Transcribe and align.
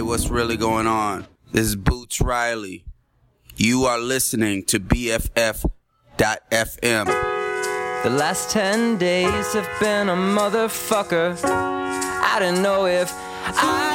Hey, 0.00 0.04
what's 0.04 0.30
really 0.30 0.56
going 0.56 0.86
on? 0.86 1.26
This 1.52 1.66
is 1.66 1.76
Boots 1.76 2.22
Riley. 2.22 2.86
You 3.56 3.84
are 3.84 3.98
listening 3.98 4.64
to 4.64 4.80
BFF.FM. 4.80 5.74
The 8.04 8.08
last 8.08 8.48
10 8.48 8.96
days 8.96 9.52
have 9.52 9.68
been 9.78 10.08
a 10.08 10.14
motherfucker. 10.14 11.38
I 11.44 12.38
didn't 12.38 12.62
know 12.62 12.86
if 12.86 13.12
I'd 13.12 13.89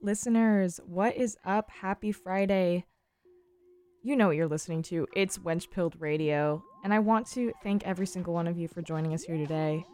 listeners, 0.00 0.80
what 0.86 1.16
is 1.16 1.36
up? 1.44 1.70
Happy 1.70 2.12
Friday. 2.12 2.86
You 4.02 4.16
know 4.16 4.28
what 4.28 4.36
you're 4.36 4.48
listening 4.48 4.82
to. 4.84 5.06
It's 5.14 5.36
Wench 5.36 5.68
Wenchpilled 5.68 6.00
Radio, 6.00 6.62
and 6.82 6.94
I 6.94 6.98
want 7.00 7.26
to 7.32 7.52
thank 7.62 7.86
every 7.86 8.06
single 8.06 8.32
one 8.32 8.46
of 8.46 8.56
you 8.56 8.68
for 8.68 8.80
joining 8.80 9.12
us 9.12 9.24
here 9.24 9.36
today. 9.36 9.84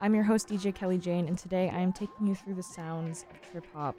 I'm 0.00 0.14
your 0.14 0.22
host, 0.22 0.48
DJ 0.48 0.72
Kelley 0.72 0.98
Jane, 0.98 1.26
and 1.26 1.36
today 1.36 1.68
I 1.68 1.80
am 1.80 1.92
taking 1.92 2.28
you 2.28 2.36
through 2.36 2.54
the 2.54 2.62
sounds 2.62 3.24
of 3.28 3.50
trip 3.50 3.66
hop. 3.74 3.96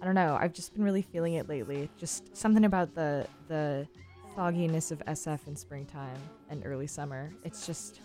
I 0.00 0.06
don't 0.06 0.14
know, 0.14 0.38
I've 0.40 0.54
just 0.54 0.72
been 0.72 0.84
really 0.84 1.02
feeling 1.02 1.34
it 1.34 1.48
lately. 1.48 1.90
Just 1.98 2.34
something 2.34 2.64
about 2.64 2.94
the 2.94 3.26
the 3.48 3.86
fogginess 4.34 4.90
of 4.90 5.00
SF 5.00 5.46
in 5.46 5.54
springtime 5.54 6.16
and 6.48 6.64
early 6.64 6.86
summer. 6.86 7.30
It's 7.44 7.66
just, 7.66 8.00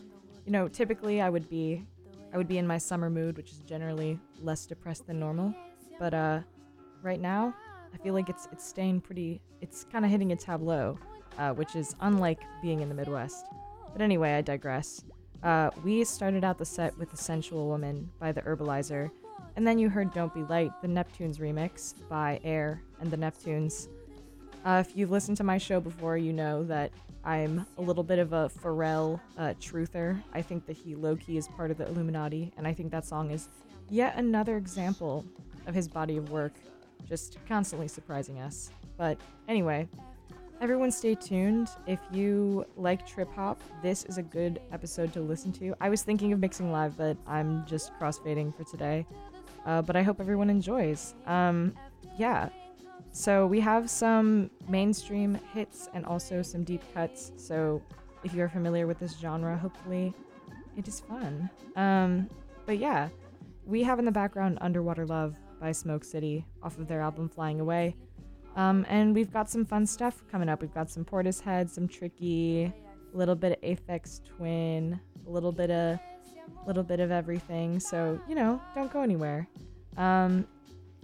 you 0.46 0.52
know, 0.52 0.68
typically 0.68 1.22
I 1.22 1.30
would 1.30 1.50
be 1.50 1.88
I 2.34 2.38
would 2.38 2.50
be 2.50 2.58
in 2.58 2.68
my 2.68 2.78
summer 2.78 3.10
mood, 3.10 3.38
which 3.38 3.52
is 3.52 3.60
generally 3.60 4.20
less 4.42 4.66
depressed 4.66 5.08
than 5.08 5.18
normal. 5.18 5.56
But 6.00 6.14
uh 6.14 6.40
right 7.02 7.20
now, 7.20 7.54
I 7.94 7.98
feel 7.98 8.14
like 8.14 8.30
it's 8.30 8.48
it's 8.52 8.66
staying 8.66 9.02
pretty. 9.02 9.42
It's 9.62 9.86
kind 9.92 10.06
of 10.06 10.12
hitting 10.12 10.32
a 10.32 10.36
tableau, 10.36 10.98
uh, 11.38 11.54
which 11.54 11.76
is 11.76 11.96
unlike 12.02 12.42
being 12.62 12.82
in 12.82 12.90
the 12.90 12.96
Midwest. 12.96 13.46
But 13.92 14.02
anyway, 14.02 14.34
I 14.34 14.42
digress. 14.42 15.04
Uh, 15.44 15.70
we 15.84 16.04
started 16.04 16.44
out 16.44 16.58
the 16.58 16.66
set 16.66 16.98
with 16.98 17.12
"The 17.12 17.18
Sensual 17.18 17.68
Woman" 17.68 18.10
by 18.20 18.32
the 18.32 18.42
Herbaliser, 18.42 19.10
and 19.56 19.66
then 19.66 19.80
you 19.80 19.90
heard 19.90 20.14
"Don't 20.14 20.34
Be 20.34 20.44
Light," 20.44 20.72
the 20.82 20.88
Neptunes 20.88 21.40
remix 21.40 21.94
by 22.10 22.40
Air 22.44 22.82
and 23.00 23.10
the 23.10 23.18
Neptunes. 23.18 23.88
Uh, 24.66 24.84
if 24.86 24.98
you've 24.98 25.12
listened 25.12 25.38
to 25.38 25.44
my 25.44 25.58
show 25.58 25.80
before, 25.80 26.18
you 26.18 26.34
know 26.34 26.64
that 26.64 26.92
I'm 27.24 27.66
a 27.78 27.82
little 27.82 28.04
bit 28.04 28.20
of 28.20 28.34
a 28.34 28.50
Pharrell 28.50 29.20
uh, 29.38 29.54
truther. 29.60 30.22
I 30.34 30.42
think 30.42 30.66
that 30.66 30.76
he 30.76 30.96
low 30.96 31.16
key 31.16 31.38
is 31.38 31.48
part 31.48 31.72
of 31.72 31.78
the 31.78 31.88
Illuminati, 31.88 32.52
and 32.58 32.68
I 32.68 32.74
think 32.74 32.92
that 32.92 33.06
song 33.06 33.32
is 33.32 33.48
yet 33.90 34.16
another 34.18 34.58
example 34.58 35.26
of 35.68 35.76
his 35.76 35.88
body 35.88 36.18
of 36.18 36.32
work 36.32 36.54
just 37.08 37.38
constantly 37.48 37.88
surprising 37.88 38.40
us. 38.40 38.72
But 38.98 39.20
anyway, 39.48 39.88
everyone 40.62 40.92
stay 40.92 41.16
tuned. 41.16 41.70
If 41.86 42.00
you 42.12 42.66
like 42.76 43.06
trip 43.06 43.32
hop, 43.34 43.62
this 43.84 44.06
is 44.06 44.18
a 44.18 44.24
good 44.24 44.60
episode 44.72 45.14
to 45.14 45.22
listen 45.22 45.52
to. 45.54 45.76
I 45.80 45.90
was 45.90 46.02
thinking 46.02 46.34
of 46.34 46.40
mixing 46.40 46.72
live, 46.72 46.98
but 46.98 47.18
I'm 47.28 47.66
just 47.66 47.92
crossfading 48.00 48.56
for 48.56 48.64
today. 48.64 49.06
Uh, 49.66 49.82
but 49.82 49.96
I 49.96 50.02
hope 50.02 50.20
everyone 50.20 50.50
enjoys. 50.50 51.14
Um, 51.26 51.74
yeah. 52.18 52.50
So 53.12 53.46
we 53.48 53.60
have 53.60 53.90
some 53.90 54.50
mainstream 54.68 55.40
hits 55.54 55.90
and 55.94 56.06
also 56.06 56.42
some 56.42 56.64
deep 56.64 56.82
cuts. 56.94 57.32
So 57.36 57.82
if 58.24 58.34
you're 58.34 58.50
familiar 58.50 58.88
with 58.88 59.00
this 59.00 59.18
genre, 59.18 59.58
hopefully 59.58 60.14
it 60.78 60.88
is 60.88 61.02
fun. 61.02 61.50
Um, 61.76 62.30
but 62.66 62.78
yeah, 62.78 63.10
we 63.66 63.84
have 63.84 64.00
in 64.00 64.06
the 64.06 64.12
background 64.12 64.58
Underwater 64.62 65.06
Love 65.06 65.36
by 65.60 65.72
Smoke 65.72 66.04
City 66.04 66.46
off 66.64 66.78
of 66.78 66.88
their 66.88 67.02
album 67.02 67.30
Flying 67.30 67.60
Away. 67.60 67.96
Um, 68.56 68.86
and 68.90 69.14
we've 69.14 69.32
got 69.32 69.50
some 69.50 69.66
fun 69.66 69.86
stuff 69.86 70.24
coming 70.32 70.50
up. 70.50 70.62
We've 70.62 70.74
got 70.74 70.90
some 70.90 71.06
Portishead, 71.06 71.70
some 71.70 71.88
Tricky, 71.88 72.66
a 72.66 73.18
little 73.18 73.36
bit 73.36 73.54
of 73.54 73.62
Aphex 73.62 74.24
Twin, 74.24 75.00
a 75.26 75.30
little 75.30 75.52
bit 75.52 75.70
of 75.70 76.00
a 76.00 76.68
little 76.68 76.84
bit 76.84 77.00
of 77.00 77.12
everything. 77.12 77.80
So, 77.80 78.20
you 78.28 78.36
know, 78.36 78.62
don't 78.74 78.92
go 78.92 79.02
anywhere. 79.02 79.48
Um, 79.98 80.48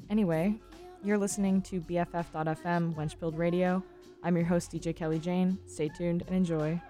anyway, 0.09 0.55
you're 1.03 1.17
listening 1.17 1.61
to 1.63 1.81
BFF.FM, 1.81 2.95
Wenchpilled 2.95 3.37
Radio. 3.37 3.83
I'm 4.23 4.35
your 4.35 4.45
host, 4.45 4.71
DJ 4.71 4.95
Kelley 4.95 5.19
Jane. 5.19 5.57
Stay 5.67 5.89
tuned 5.89 6.23
and 6.27 6.35
enjoy. 6.35 6.81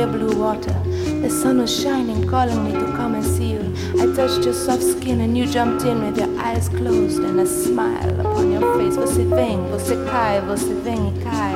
Clear 0.00 0.18
blue 0.18 0.38
water. 0.38 0.74
The 1.22 1.28
sun 1.28 1.58
was 1.58 1.82
shining, 1.82 2.26
calling 2.26 2.64
me 2.64 2.72
to 2.72 2.86
come 2.96 3.14
and 3.14 3.24
see 3.24 3.52
you. 3.52 3.74
I 4.00 4.06
touched 4.14 4.44
your 4.44 4.54
soft 4.54 4.82
skin 4.82 5.20
and 5.20 5.36
you 5.36 5.46
jumped 5.46 5.84
in 5.84 6.02
with 6.02 6.16
your 6.16 6.40
eyes 6.40 6.68
closed 6.68 7.22
and 7.22 7.40
a 7.40 7.46
smile 7.46 8.20
upon 8.20 8.52
your 8.52 8.62
face. 8.78 8.96
Você 8.96 9.24
vem, 9.24 9.58
você 9.70 9.96
cai, 10.10 10.40
você 10.40 10.72
vem 10.84 11.08
e 11.08 11.24
cai. 11.24 11.54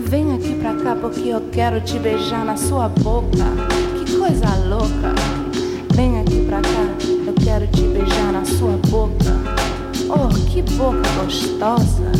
Vem 0.00 0.34
aqui 0.34 0.54
pra 0.60 0.74
cá 0.74 0.94
porque 0.94 1.28
eu 1.28 1.40
quero 1.52 1.80
te 1.80 1.98
beijar 1.98 2.44
na 2.44 2.56
sua 2.56 2.88
boca. 2.88 3.44
Que 3.98 4.16
coisa 4.16 4.54
louca. 4.68 5.14
Vem 5.94 6.20
aqui 6.20 6.44
pra 6.46 6.60
cá, 6.60 6.86
eu 7.26 7.34
quero 7.44 7.66
te 7.68 7.82
beijar 7.82 8.32
na 8.32 8.44
sua 8.44 8.76
boca. 8.90 9.32
Oh, 10.10 10.28
que 10.50 10.60
boca 10.72 11.08
gostosa. 11.22 12.12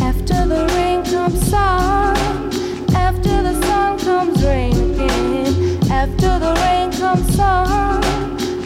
After 0.00 0.48
the 0.48 0.66
rain 0.74 1.02
comes 1.02 1.50
sun 1.50 2.47
comes 3.98 4.42
rain 4.44 4.72
again. 4.72 5.78
After 5.90 6.38
the 6.38 6.52
rain 6.62 6.90
comes 6.92 7.34
sun, 7.34 8.02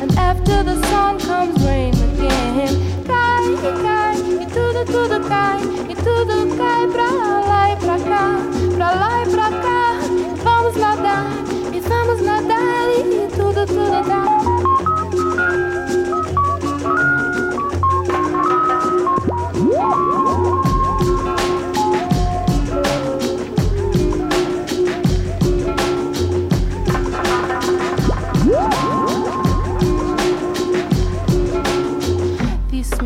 and 0.00 0.12
after 0.18 0.62
the 0.62 0.80
sun 0.86 1.18
comes 1.20 1.58
rain 1.64 1.94
again. 1.94 2.74
Cai 3.06 3.44
e 3.52 3.72
cai, 3.82 4.16
e 4.42 4.46
tudo, 4.46 4.84
tudo 4.84 5.28
cai, 5.28 5.60
e 5.88 5.94
tudo 5.94 6.56
cai 6.56 6.86
pra 6.88 7.10
lá 7.48 7.72
e 7.72 7.76
pra 7.76 7.98
cá, 7.98 8.26
pra 8.76 8.90
lá 8.94 9.22
e 9.22 9.30
pra 9.30 9.50
cá. 9.50 9.82
Vamos 10.44 10.76
nadar, 10.76 11.26
e 11.72 11.80
vamos 11.80 12.22
nadar, 12.22 12.88
e 12.98 13.28
tudo, 13.36 13.66
tudo 13.66 14.08
dá. 14.08 14.61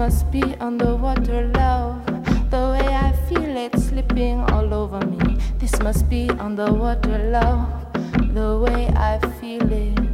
Must 0.06 0.30
be 0.30 0.54
underwater 0.60 1.50
love. 1.54 2.06
The 2.52 2.62
way 2.70 2.86
I 2.94 3.10
feel 3.28 3.56
it 3.56 3.76
slipping 3.76 4.38
all 4.52 4.72
over 4.72 5.04
me. 5.04 5.36
This 5.58 5.80
must 5.80 6.08
be 6.08 6.30
underwater 6.30 7.18
love. 7.32 7.66
The 8.32 8.56
way 8.56 8.86
I 8.94 9.18
feel 9.40 9.72
it. 9.72 10.05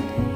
Bye. 0.00 0.29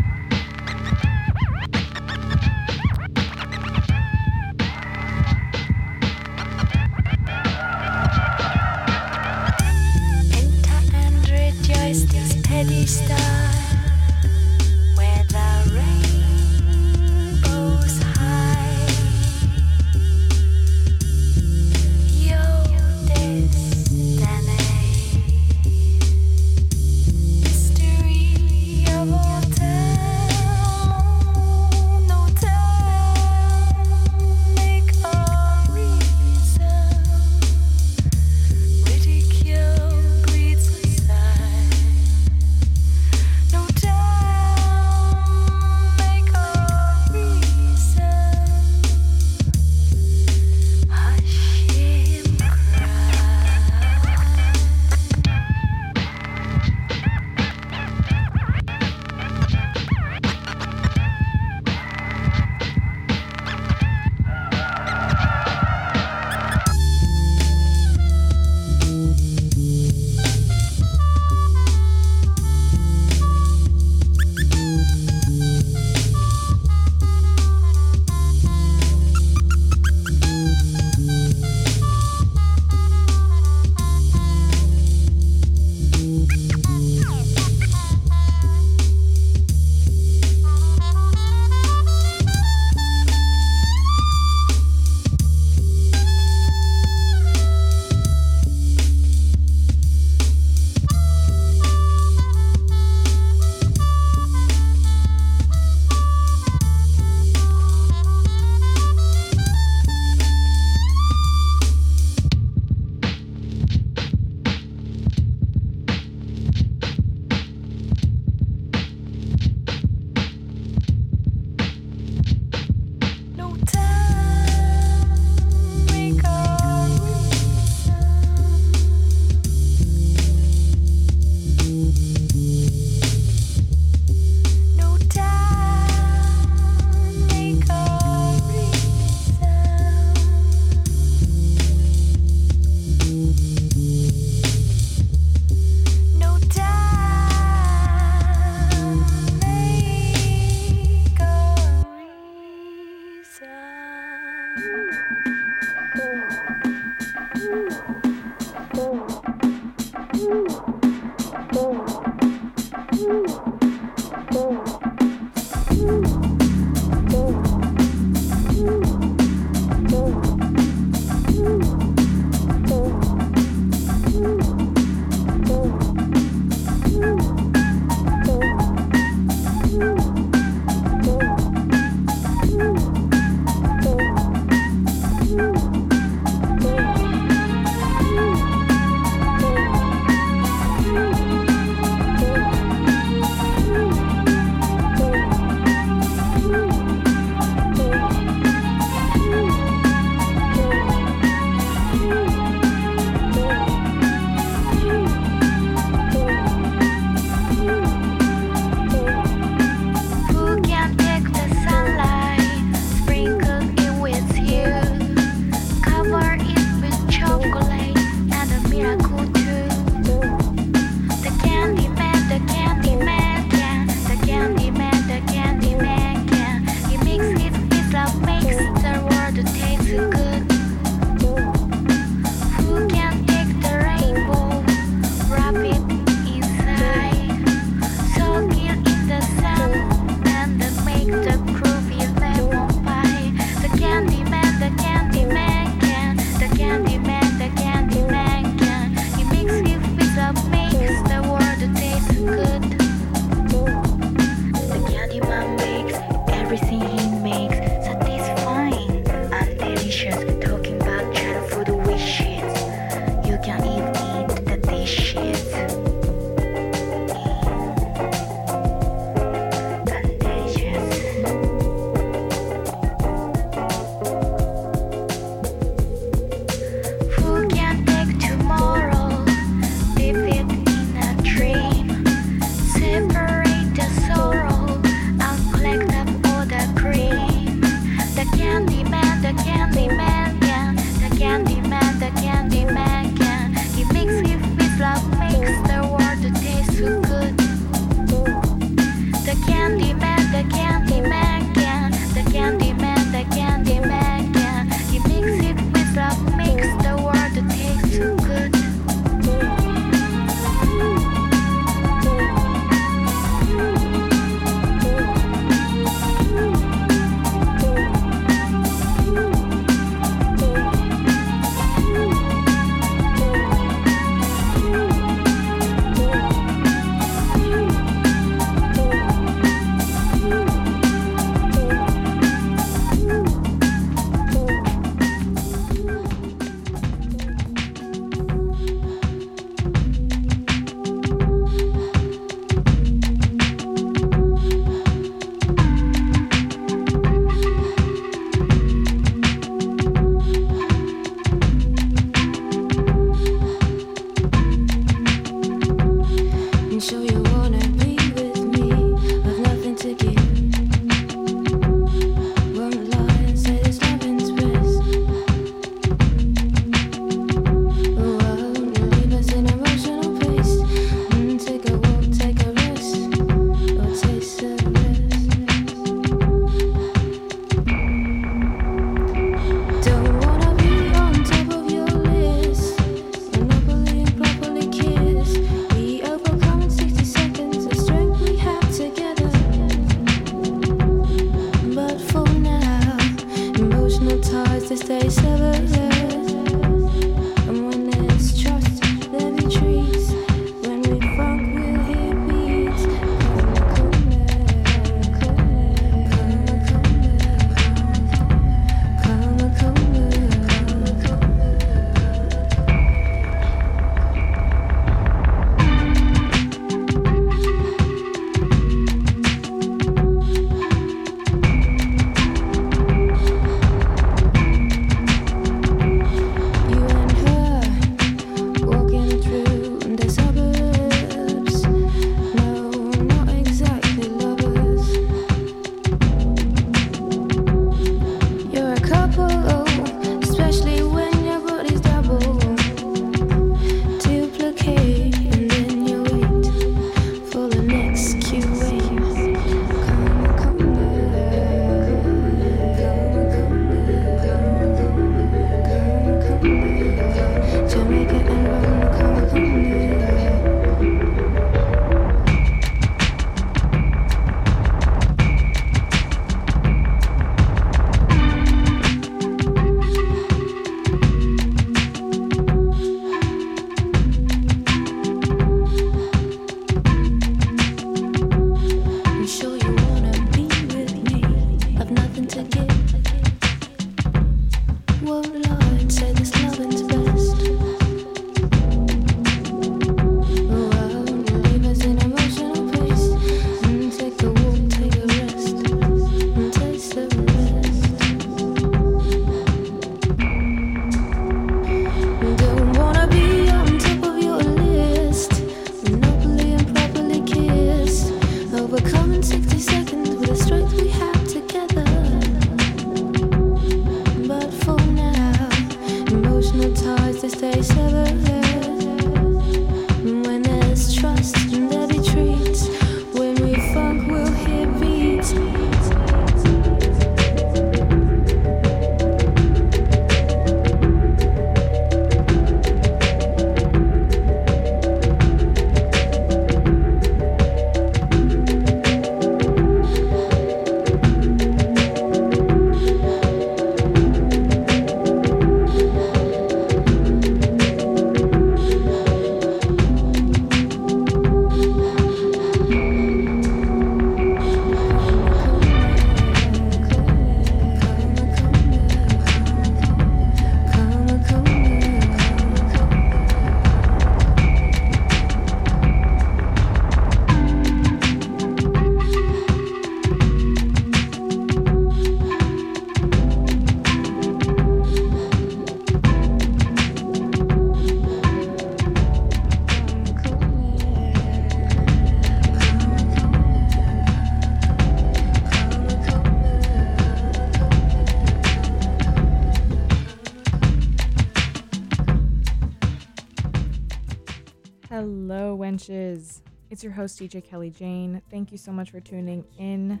It's 595.88 596.82
your 596.82 596.92
host, 596.92 597.20
DJ 597.20 597.44
Kelley 597.44 597.70
Jane. 597.70 598.22
Thank 598.30 598.50
you 598.50 598.58
so 598.58 598.72
much 598.72 598.90
for 598.90 599.00
tuning 599.00 599.44
in. 599.58 600.00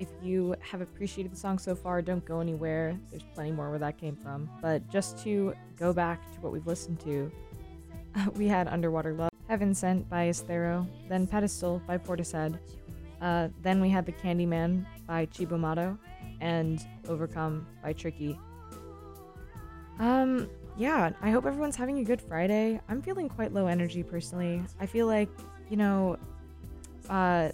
If 0.00 0.08
you 0.22 0.54
have 0.60 0.80
appreciated 0.80 1.32
the 1.32 1.36
song 1.36 1.58
so 1.58 1.74
far, 1.74 2.02
don't 2.02 2.24
go 2.24 2.40
anywhere. 2.40 2.98
There's 3.10 3.22
plenty 3.34 3.52
more 3.52 3.70
where 3.70 3.78
that 3.78 3.98
came 3.98 4.16
from. 4.16 4.48
But 4.60 4.88
just 4.90 5.22
to 5.24 5.54
go 5.76 5.92
back 5.92 6.32
to 6.34 6.40
what 6.40 6.52
we've 6.52 6.66
listened 6.66 6.98
to, 7.00 7.30
we 8.34 8.48
had 8.48 8.68
Underwater 8.68 9.12
Love, 9.12 9.30
Heaven 9.48 9.74
Sent 9.74 10.08
by 10.08 10.28
Esthero, 10.28 10.88
then 11.08 11.26
Pedestal 11.26 11.82
by 11.86 11.98
Portishead. 11.98 12.58
Uh, 13.20 13.48
then 13.60 13.80
we 13.80 13.90
had 13.90 14.06
The 14.06 14.12
Candyman 14.12 14.86
by 15.06 15.28
Cibo 15.30 15.58
Matto, 15.58 15.98
and 16.40 16.84
Overcome 17.06 17.66
by 17.82 17.92
Tricky. 17.92 18.38
Um, 20.00 20.48
yeah, 20.76 21.10
I 21.20 21.30
hope 21.30 21.46
everyone's 21.46 21.76
having 21.76 21.98
a 21.98 22.04
good 22.04 22.20
Friday. 22.20 22.80
I'm 22.88 23.02
feeling 23.02 23.28
quite 23.28 23.52
low 23.52 23.66
energy 23.66 24.02
personally. 24.02 24.62
I 24.80 24.86
feel 24.86 25.06
like, 25.06 25.28
you 25.68 25.76
know, 25.76 26.16
uh, 27.08 27.50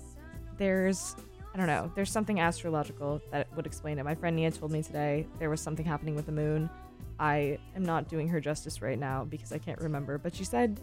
there's, 0.57 1.17
I 1.55 1.57
don't 1.57 1.67
know, 1.67 1.91
there's 1.95 2.11
something 2.11 2.41
astrological 2.41 3.21
that 3.33 3.49
would 3.57 3.67
explain 3.67 3.99
it. 3.99 4.05
My 4.05 4.15
friend 4.15 4.37
Nia 4.37 4.51
told 4.51 4.71
me 4.71 4.83
today 4.83 5.27
there 5.39 5.51
was 5.51 5.61
something 5.61 5.85
happening 5.85 6.15
with 6.15 6.27
the 6.27 6.33
moon. 6.33 6.71
I 7.19 7.59
am 7.75 7.83
not 7.83 8.09
doing 8.09 8.29
her 8.29 8.41
justice 8.41 8.81
right 8.81 8.99
now 8.99 9.25
because 9.25 9.53
I 9.53 9.59
can't 9.59 9.81
remember, 9.81 10.19
but 10.19 10.35
she 10.35 10.45
said, 10.45 10.81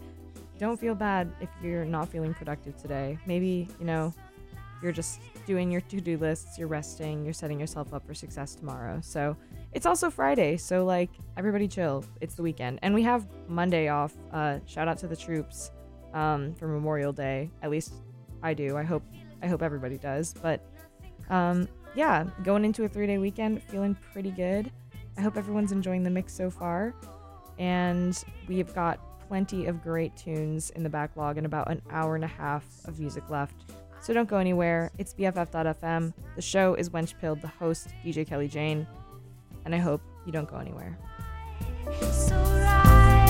don't 0.58 0.78
feel 0.78 0.94
bad 0.94 1.32
if 1.40 1.48
you're 1.62 1.84
not 1.84 2.08
feeling 2.08 2.34
productive 2.34 2.76
today. 2.76 3.18
Maybe, 3.26 3.68
you 3.78 3.86
know, 3.86 4.12
you're 4.82 4.92
just 4.92 5.20
doing 5.46 5.70
your 5.70 5.80
to 5.82 6.00
do 6.00 6.18
lists, 6.18 6.58
you're 6.58 6.68
resting, 6.68 7.24
you're 7.24 7.34
setting 7.34 7.58
yourself 7.58 7.94
up 7.94 8.06
for 8.06 8.14
success 8.14 8.54
tomorrow. 8.54 9.00
So 9.02 9.36
it's 9.72 9.86
also 9.86 10.10
Friday, 10.10 10.56
so 10.56 10.84
like 10.84 11.10
everybody 11.36 11.68
chill. 11.68 12.04
It's 12.20 12.34
the 12.34 12.42
weekend. 12.42 12.78
And 12.82 12.94
we 12.94 13.02
have 13.02 13.26
Monday 13.48 13.88
off. 13.88 14.14
Uh, 14.32 14.58
shout 14.66 14.88
out 14.88 14.98
to 14.98 15.06
the 15.06 15.16
troops 15.16 15.70
um, 16.14 16.54
for 16.54 16.68
Memorial 16.68 17.12
Day. 17.12 17.50
At 17.62 17.70
least 17.70 17.94
I 18.42 18.54
do. 18.54 18.76
I 18.76 18.82
hope 18.82 19.02
I 19.42 19.46
hope 19.46 19.62
everybody 19.62 19.98
does. 19.98 20.34
But 20.34 20.60
um, 21.30 21.68
yeah, 21.94 22.24
going 22.42 22.64
into 22.64 22.84
a 22.84 22.88
three 22.88 23.06
day 23.06 23.18
weekend, 23.18 23.62
feeling 23.62 23.96
pretty 24.12 24.30
good. 24.30 24.70
I 25.18 25.22
hope 25.22 25.36
everyone's 25.36 25.72
enjoying 25.72 26.02
the 26.02 26.10
mix 26.10 26.32
so 26.34 26.50
far. 26.50 26.94
And 27.58 28.22
we've 28.48 28.74
got 28.74 29.00
plenty 29.28 29.66
of 29.66 29.82
great 29.82 30.16
tunes 30.16 30.70
in 30.70 30.82
the 30.82 30.90
backlog 30.90 31.36
and 31.36 31.46
about 31.46 31.70
an 31.70 31.82
hour 31.90 32.14
and 32.14 32.24
a 32.24 32.28
half 32.28 32.64
of 32.84 33.00
music 33.00 33.28
left. 33.30 33.65
So 34.06 34.14
don't 34.14 34.28
go 34.28 34.36
anywhere. 34.36 34.92
It's 34.98 35.12
BFF.fm. 35.14 36.12
The 36.36 36.40
show 36.40 36.74
is 36.74 36.90
Wench 36.90 37.18
Pilled, 37.20 37.42
the 37.42 37.48
host, 37.48 37.88
DJ 38.04 38.24
Kelley 38.24 38.46
Jane. 38.46 38.86
And 39.64 39.74
I 39.74 39.78
hope 39.78 40.00
you 40.24 40.30
don't 40.30 40.48
go 40.48 40.58
anywhere. 40.58 40.96
So 42.12 42.36
right, 42.36 43.26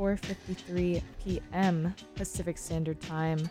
4:53 0.00 1.02
p.m. 1.22 1.94
Pacific 2.14 2.56
Standard 2.56 2.98
Time. 3.02 3.50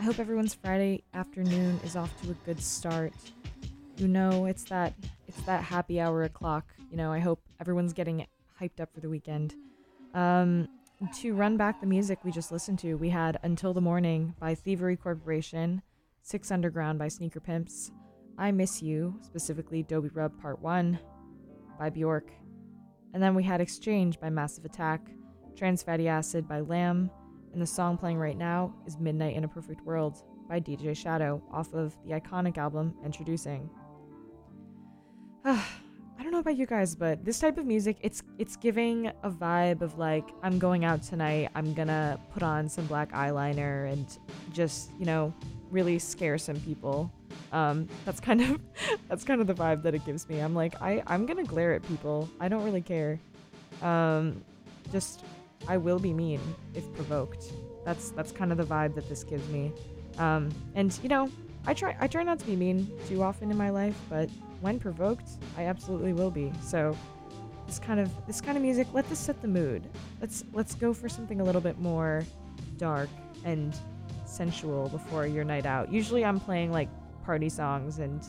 I 0.00 0.02
hope 0.02 0.18
everyone's 0.18 0.54
Friday 0.54 1.04
afternoon 1.12 1.78
is 1.84 1.94
off 1.94 2.10
to 2.22 2.30
a 2.30 2.34
good 2.46 2.58
start. 2.58 3.12
You 3.98 4.08
know, 4.08 4.46
it's 4.46 4.64
that 4.64 4.94
it's 5.26 5.42
that 5.42 5.62
happy 5.62 6.00
hour 6.00 6.22
o'clock. 6.22 6.64
You 6.90 6.96
know, 6.96 7.12
I 7.12 7.18
hope 7.18 7.42
everyone's 7.60 7.92
getting 7.92 8.26
hyped 8.58 8.80
up 8.80 8.94
for 8.94 9.00
the 9.00 9.10
weekend. 9.10 9.56
Um, 10.14 10.68
to 11.20 11.34
run 11.34 11.58
back 11.58 11.82
the 11.82 11.86
music 11.86 12.20
we 12.24 12.30
just 12.30 12.50
listened 12.50 12.78
to, 12.78 12.94
we 12.94 13.10
had 13.10 13.38
"Until 13.42 13.74
the 13.74 13.82
Morning" 13.82 14.34
by 14.40 14.54
Thievery 14.54 14.96
Corporation, 14.96 15.82
Six 16.22 16.50
Underground 16.50 16.98
by 16.98 17.08
Sneaker 17.08 17.40
Pimps, 17.40 17.90
"I 18.38 18.52
Miss 18.52 18.80
You," 18.80 19.18
specifically 19.20 19.82
Dobie 19.82 20.08
Rub 20.08 20.40
Part 20.40 20.62
One 20.62 20.98
by 21.78 21.90
Bjork. 21.90 22.32
And 23.12 23.22
then 23.22 23.34
we 23.34 23.42
had 23.42 23.60
Exchange 23.60 24.18
by 24.18 24.30
Massive 24.30 24.64
Attack, 24.64 25.10
Trans 25.58 25.82
Fatty 25.82 26.06
Acid 26.06 26.46
by 26.46 26.60
Lamb, 26.60 27.10
and 27.52 27.60
the 27.60 27.66
song 27.66 27.98
playing 27.98 28.16
right 28.16 28.38
now 28.38 28.72
is 28.86 28.96
Midnight 28.96 29.34
in 29.34 29.42
a 29.42 29.48
Perfect 29.48 29.84
World 29.84 30.22
by 30.48 30.60
DJ 30.60 30.96
Shadow 30.96 31.42
off 31.52 31.74
of 31.74 31.96
the 32.06 32.12
iconic 32.12 32.58
album 32.58 32.94
Introducing. 33.04 33.68
I 35.44 35.60
don't 36.22 36.30
know 36.30 36.38
about 36.38 36.56
you 36.56 36.64
guys, 36.64 36.94
but 36.94 37.24
this 37.24 37.40
type 37.40 37.58
of 37.58 37.66
music, 37.66 37.96
it's 38.02 38.22
it's 38.38 38.54
giving 38.54 39.08
a 39.24 39.30
vibe 39.30 39.82
of 39.82 39.98
like 39.98 40.28
I'm 40.44 40.60
going 40.60 40.84
out 40.84 41.02
tonight, 41.02 41.50
I'm 41.56 41.74
gonna 41.74 42.20
put 42.32 42.44
on 42.44 42.68
some 42.68 42.86
black 42.86 43.10
eyeliner 43.10 43.92
and 43.92 44.06
just, 44.52 44.92
you 44.96 45.06
know, 45.06 45.34
really 45.72 45.98
scare 45.98 46.38
some 46.38 46.60
people. 46.60 47.10
Um, 47.50 47.88
that's 48.04 48.20
kind 48.20 48.42
of 48.42 48.60
that's 49.08 49.24
kind 49.24 49.40
of 49.40 49.48
the 49.48 49.54
vibe 49.54 49.82
that 49.82 49.92
it 49.92 50.06
gives 50.06 50.28
me. 50.28 50.38
I'm 50.38 50.54
like, 50.54 50.80
I, 50.80 51.02
I'm 51.08 51.26
gonna 51.26 51.42
glare 51.42 51.72
at 51.72 51.82
people. 51.82 52.28
I 52.38 52.46
don't 52.46 52.62
really 52.62 52.82
care. 52.82 53.18
Um, 53.82 54.44
just 54.92 55.24
I 55.66 55.76
will 55.76 55.98
be 55.98 56.12
mean 56.12 56.40
if 56.74 56.92
provoked. 56.94 57.52
That's 57.84 58.10
that's 58.10 58.32
kind 58.32 58.52
of 58.52 58.58
the 58.58 58.64
vibe 58.64 58.94
that 58.94 59.08
this 59.08 59.24
gives 59.24 59.46
me. 59.48 59.72
Um, 60.18 60.50
and 60.74 60.96
you 61.02 61.08
know, 61.08 61.30
I 61.66 61.74
try 61.74 61.96
I 62.00 62.06
try 62.06 62.22
not 62.22 62.38
to 62.40 62.46
be 62.46 62.56
mean 62.56 62.90
too 63.08 63.22
often 63.22 63.50
in 63.50 63.56
my 63.56 63.70
life, 63.70 63.96
but 64.08 64.28
when 64.60 64.78
provoked, 64.78 65.30
I 65.56 65.64
absolutely 65.64 66.12
will 66.12 66.30
be. 66.30 66.52
So 66.62 66.96
this 67.66 67.78
kind 67.78 68.00
of 68.00 68.10
this 68.26 68.40
kind 68.40 68.56
of 68.56 68.62
music, 68.62 68.86
let 68.92 69.08
this 69.08 69.18
set 69.18 69.40
the 69.42 69.48
mood. 69.48 69.88
Let's 70.20 70.44
let's 70.52 70.74
go 70.74 70.92
for 70.92 71.08
something 71.08 71.40
a 71.40 71.44
little 71.44 71.60
bit 71.60 71.78
more 71.78 72.24
dark 72.76 73.08
and 73.44 73.76
sensual 74.24 74.88
before 74.88 75.26
your 75.26 75.44
night 75.44 75.66
out. 75.66 75.92
Usually 75.92 76.24
I'm 76.24 76.40
playing 76.40 76.72
like 76.72 76.88
party 77.24 77.48
songs 77.48 77.98
and 77.98 78.24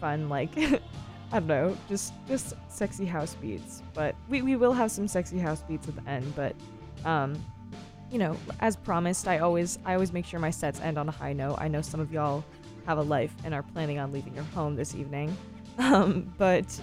fun 0.00 0.28
like 0.28 0.50
I 1.32 1.40
don't 1.40 1.48
know, 1.48 1.76
just 1.88 2.12
just 2.28 2.54
sexy 2.68 3.04
house 3.04 3.34
beats. 3.34 3.82
But 3.94 4.14
we, 4.28 4.42
we 4.42 4.56
will 4.56 4.72
have 4.72 4.90
some 4.90 5.08
sexy 5.08 5.38
house 5.38 5.62
beats 5.62 5.88
at 5.88 5.96
the 5.96 6.10
end, 6.10 6.34
but 6.36 6.54
um 7.04 7.42
you 8.10 8.18
know, 8.18 8.36
as 8.60 8.76
promised, 8.76 9.26
I 9.26 9.38
always 9.38 9.78
I 9.84 9.94
always 9.94 10.12
make 10.12 10.26
sure 10.26 10.38
my 10.38 10.50
sets 10.50 10.80
end 10.80 10.98
on 10.98 11.08
a 11.08 11.12
high 11.12 11.32
note. 11.32 11.56
I 11.58 11.68
know 11.68 11.82
some 11.82 12.00
of 12.00 12.12
y'all 12.12 12.44
have 12.86 12.98
a 12.98 13.02
life 13.02 13.34
and 13.44 13.52
are 13.52 13.62
planning 13.62 13.98
on 13.98 14.12
leaving 14.12 14.34
your 14.34 14.44
home 14.44 14.76
this 14.76 14.94
evening. 14.94 15.36
Um, 15.78 16.32
but 16.38 16.80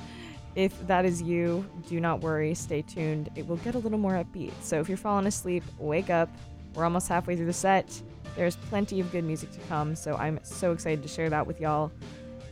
if 0.53 0.85
that 0.85 1.03
is 1.03 1.19
you, 1.19 1.67
do 1.89 1.99
not 1.99 2.21
worry, 2.21 2.53
stay 2.53 2.83
tuned. 2.83 3.29
It 3.35 3.47
will 3.47 3.57
get 3.57 3.73
a 3.73 3.79
little 3.79 3.97
more 3.97 4.23
upbeat. 4.23 4.51
So 4.61 4.79
if 4.79 4.87
you're 4.87 4.99
falling 4.99 5.25
asleep, 5.25 5.63
wake 5.79 6.11
up. 6.11 6.29
We're 6.75 6.83
almost 6.83 7.07
halfway 7.07 7.35
through 7.35 7.47
the 7.47 7.53
set. 7.53 7.99
There's 8.35 8.55
plenty 8.55 8.99
of 8.99 9.11
good 9.11 9.23
music 9.23 9.51
to 9.53 9.59
come, 9.61 9.95
so 9.95 10.15
I'm 10.15 10.39
so 10.43 10.71
excited 10.73 11.01
to 11.01 11.07
share 11.07 11.27
that 11.31 11.47
with 11.47 11.59
y'all. 11.59 11.91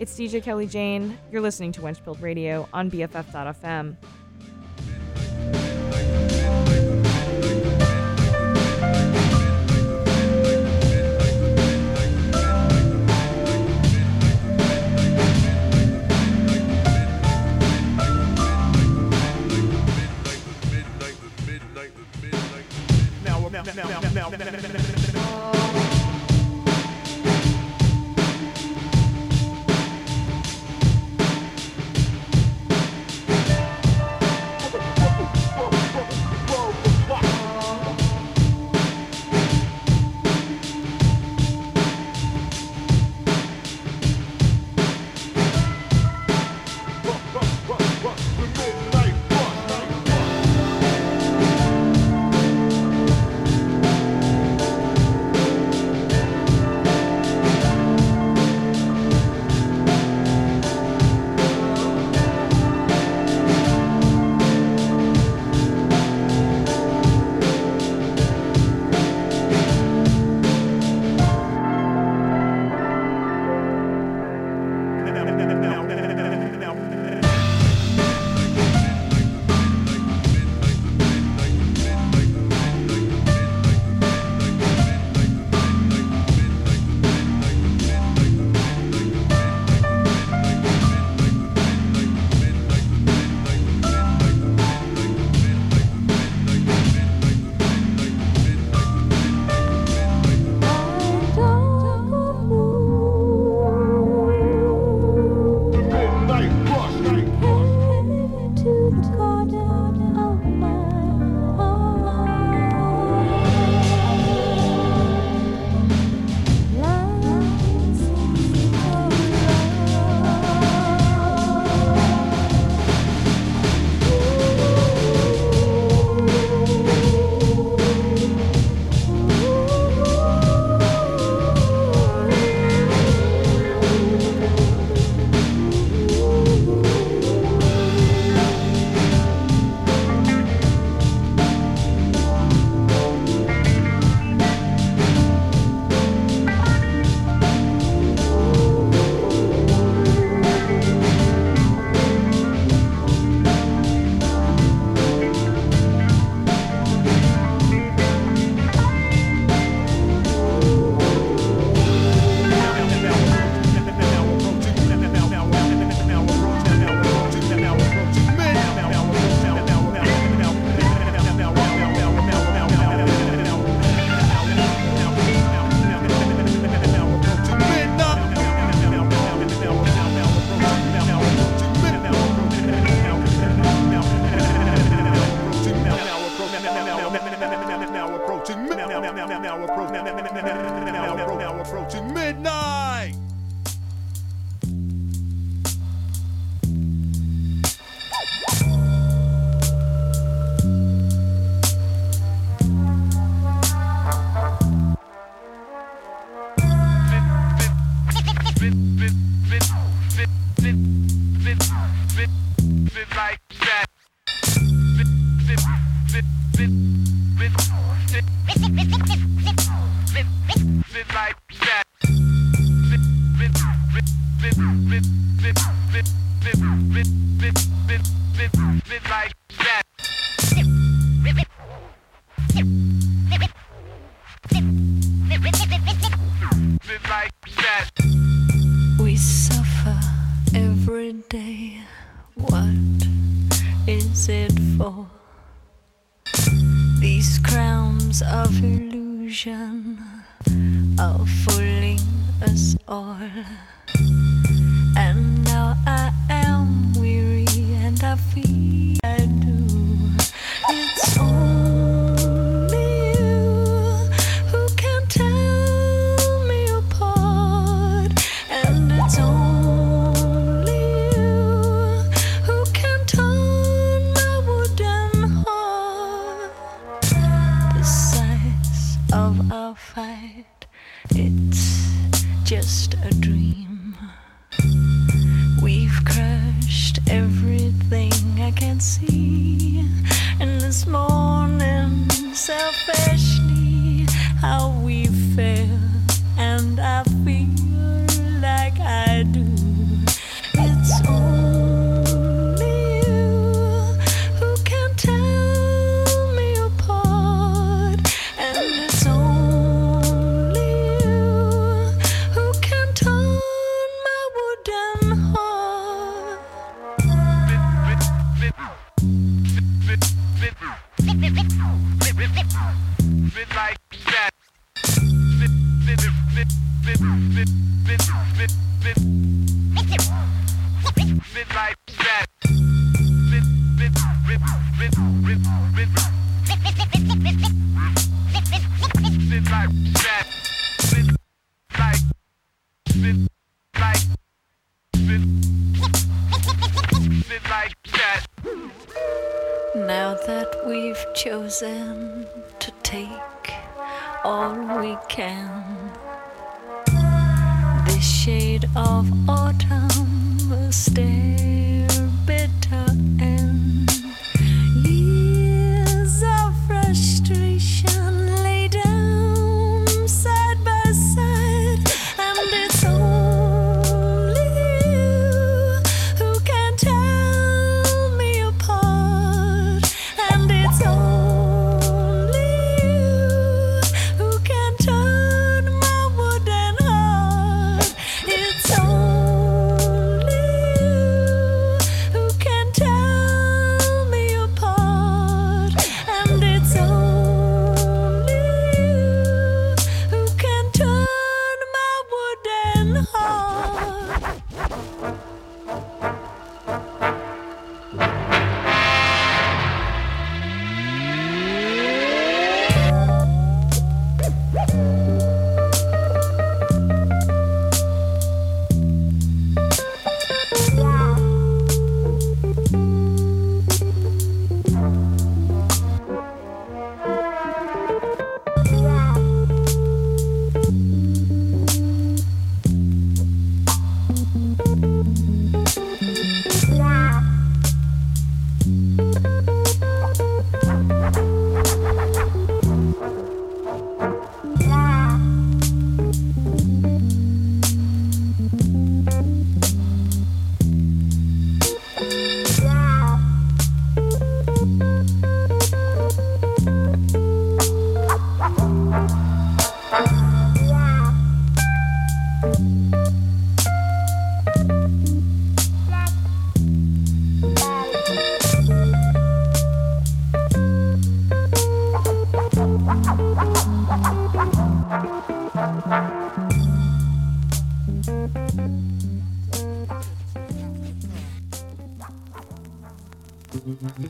It's 0.02 0.18
DJ 0.18 0.42
Kelley 0.42 0.66
Jane. 0.66 1.16
You're 1.32 1.42
listening 1.42 1.72
to 1.74 1.82
Wenchpilled 1.82 2.24
Radio 2.24 2.68
on 2.74 2.90
BFF.fm. 2.90 3.98
Now, 23.24 23.50
now, 23.50 23.62
now, 23.62 23.74
now, 23.76 24.00
now, 24.02 24.30
now, 24.30 24.50
now, 24.50 24.91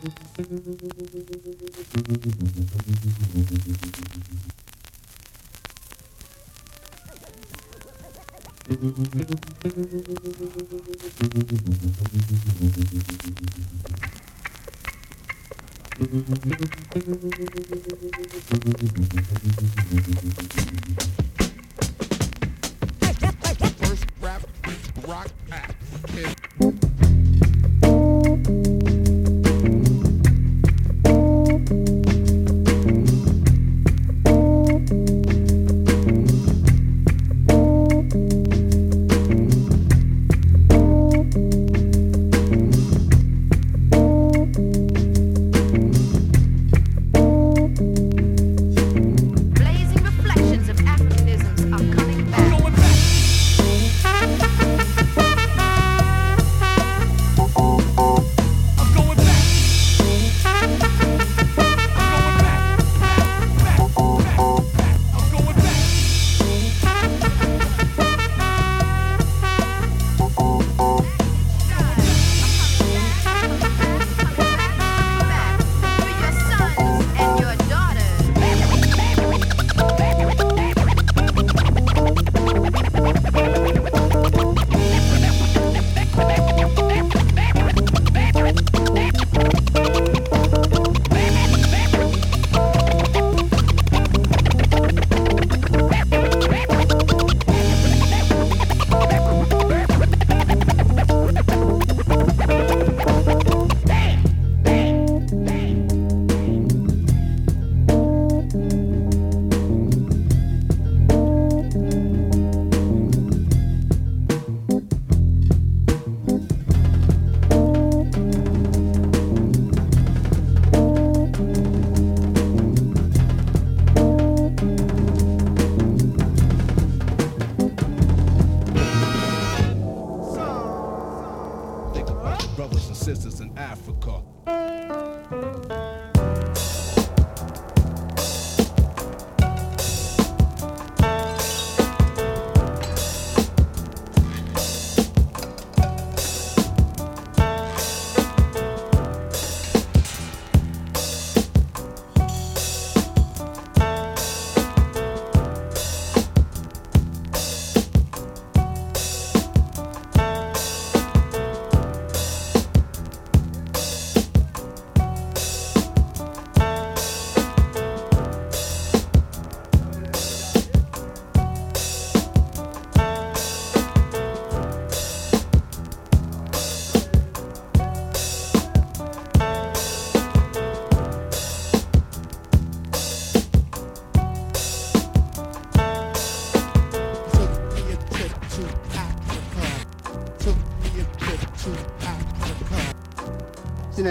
First 0.01 0.17
rap, 24.19 24.41
rock. 25.07 25.40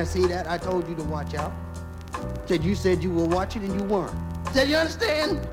there, 0.01 0.07
see 0.07 0.27
that? 0.29 0.49
I 0.49 0.57
told 0.57 0.89
you 0.89 0.95
to 0.95 1.03
watch 1.05 1.35
out. 1.35 1.53
Said 2.47 2.65
you 2.65 2.75
said 2.75 3.03
you 3.03 3.11
were 3.11 3.27
watching 3.27 3.65
and 3.65 3.79
you 3.79 3.87
weren't. 3.87 4.15
Said 4.53 4.69
you 4.69 4.77
understand? 4.77 5.47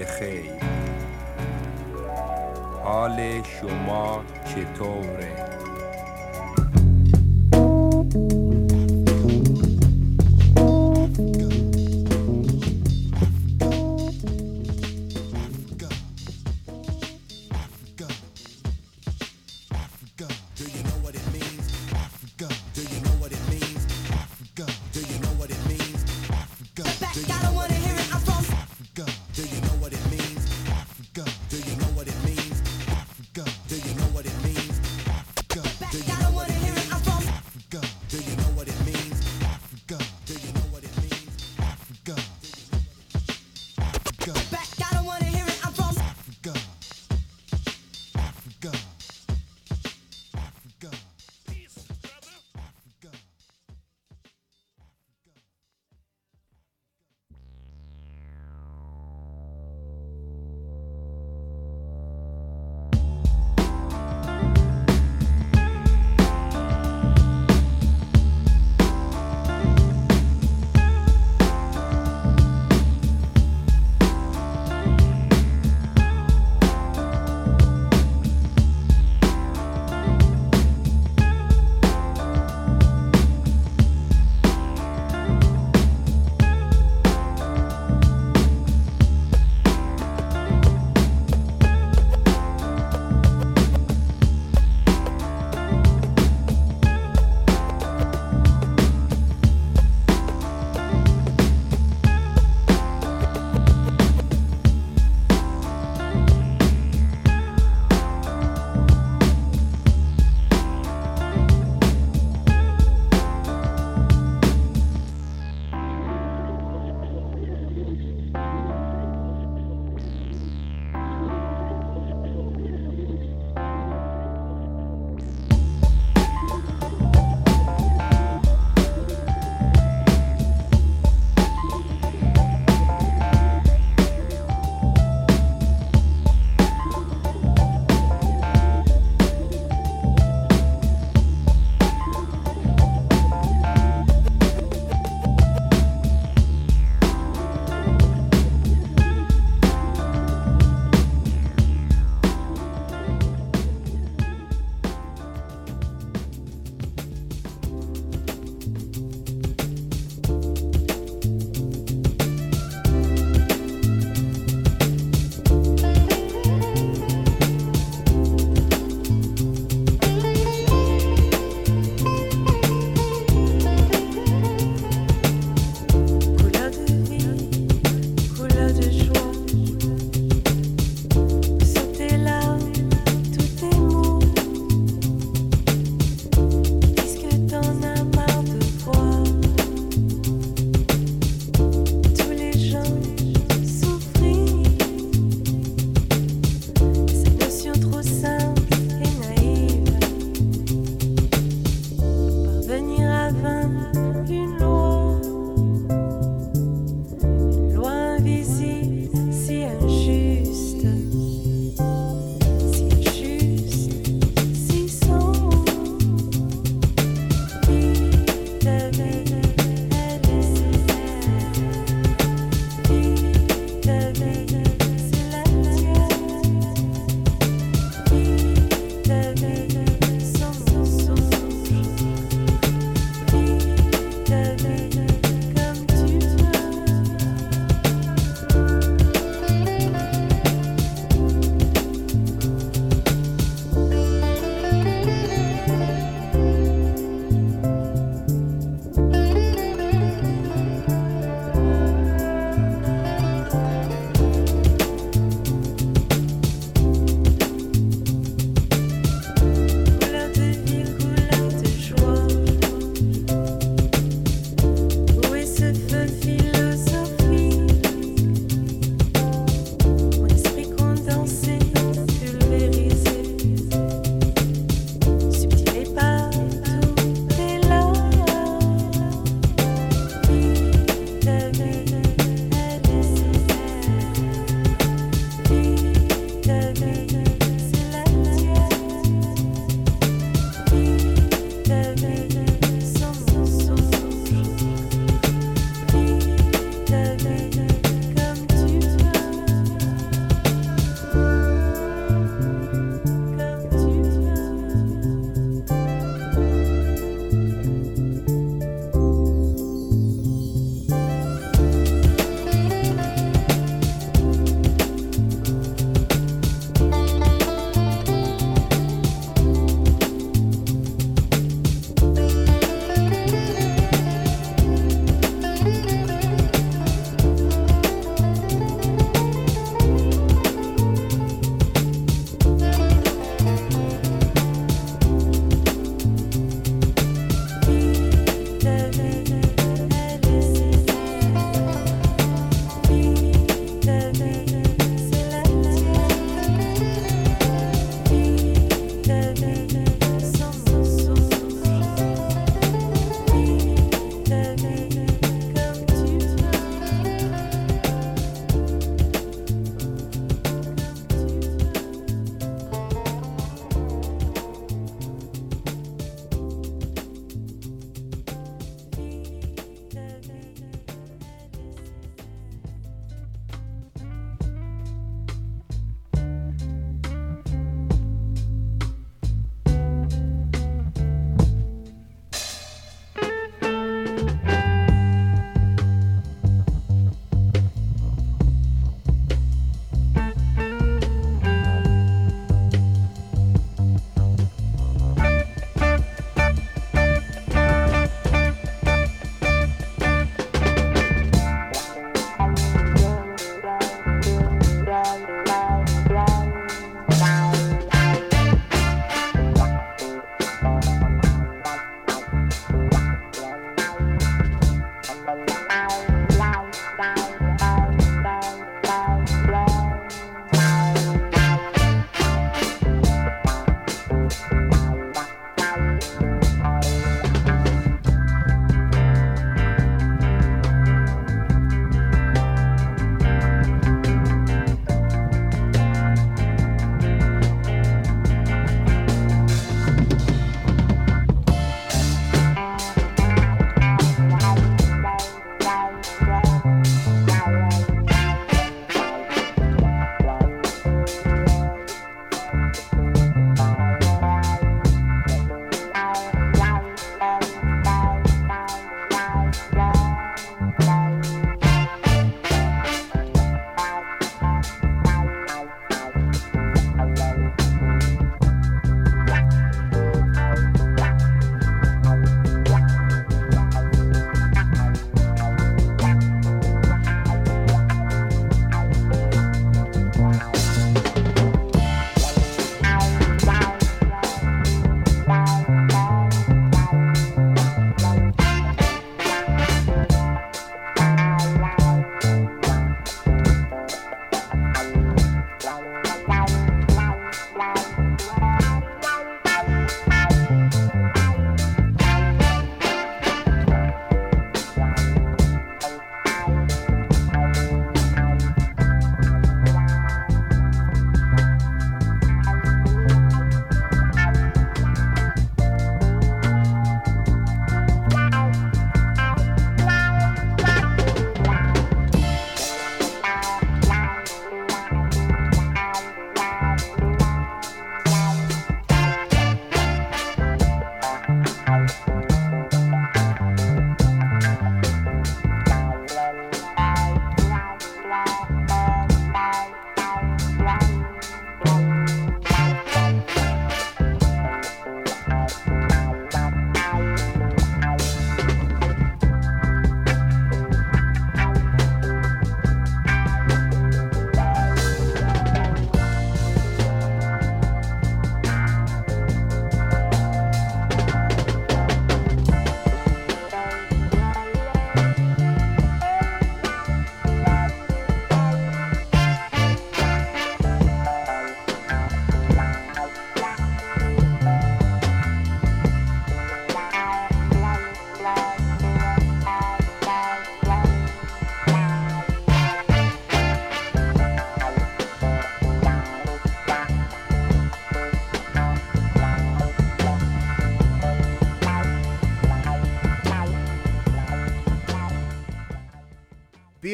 بخیر 0.00 0.50
حال 2.84 3.42
شما 3.42 4.24
چطوره؟ 4.44 5.35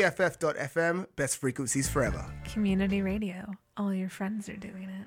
BFF.FM, 0.02 1.06
best 1.14 1.38
frequencies 1.38 1.88
forever. 1.88 2.24
Community 2.44 3.02
radio. 3.02 3.54
All 3.76 3.94
your 3.94 4.08
friends 4.08 4.48
are 4.48 4.56
doing 4.56 4.88
it. 4.88 5.06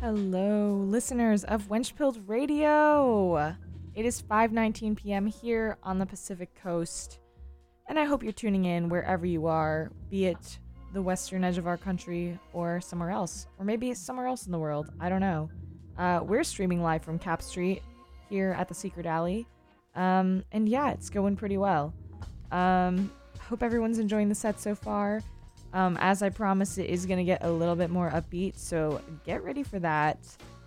Hello, 0.00 0.76
listeners 0.86 1.42
of 1.42 1.66
Wenchpilled 1.68 2.28
Radio. 2.28 3.56
It 3.96 4.06
is 4.06 4.22
5:19 4.22 4.94
p.m. 4.94 5.26
here 5.26 5.78
on 5.82 5.98
the 5.98 6.06
Pacific 6.06 6.54
Coast, 6.62 7.18
and 7.88 7.98
I 7.98 8.04
hope 8.04 8.22
you're 8.22 8.30
tuning 8.30 8.64
in 8.64 8.88
wherever 8.88 9.26
you 9.26 9.46
are, 9.46 9.90
be 10.10 10.26
it 10.26 10.60
the 10.92 11.02
western 11.02 11.42
edge 11.42 11.58
of 11.58 11.66
our 11.66 11.76
country 11.76 12.38
or 12.52 12.80
somewhere 12.80 13.10
else, 13.10 13.48
or 13.58 13.64
maybe 13.64 13.92
somewhere 13.94 14.28
else 14.28 14.46
in 14.46 14.52
the 14.52 14.60
world. 14.60 14.92
I 15.00 15.08
don't 15.08 15.20
know. 15.20 15.50
Uh, 15.98 16.20
we're 16.22 16.44
streaming 16.44 16.84
live 16.84 17.02
from 17.02 17.18
Capp 17.18 17.42
Street 17.42 17.82
here 18.28 18.54
at 18.56 18.68
the 18.68 18.74
Secret 18.74 19.06
Alley, 19.06 19.48
um, 19.94 20.44
and 20.52 20.68
yeah, 20.68 20.90
it's 20.90 21.10
going 21.10 21.36
pretty 21.36 21.58
well. 21.58 21.94
Um, 22.50 23.10
hope 23.40 23.62
everyone's 23.62 23.98
enjoying 23.98 24.28
the 24.28 24.34
set 24.34 24.60
so 24.60 24.74
far. 24.74 25.22
Um, 25.72 25.98
as 26.00 26.22
I 26.22 26.30
promised, 26.30 26.78
it 26.78 26.88
is 26.88 27.04
going 27.04 27.18
to 27.18 27.24
get 27.24 27.42
a 27.44 27.50
little 27.50 27.74
bit 27.74 27.90
more 27.90 28.10
upbeat, 28.10 28.56
so 28.56 29.00
get 29.24 29.42
ready 29.42 29.62
for 29.62 29.78
that. 29.80 30.18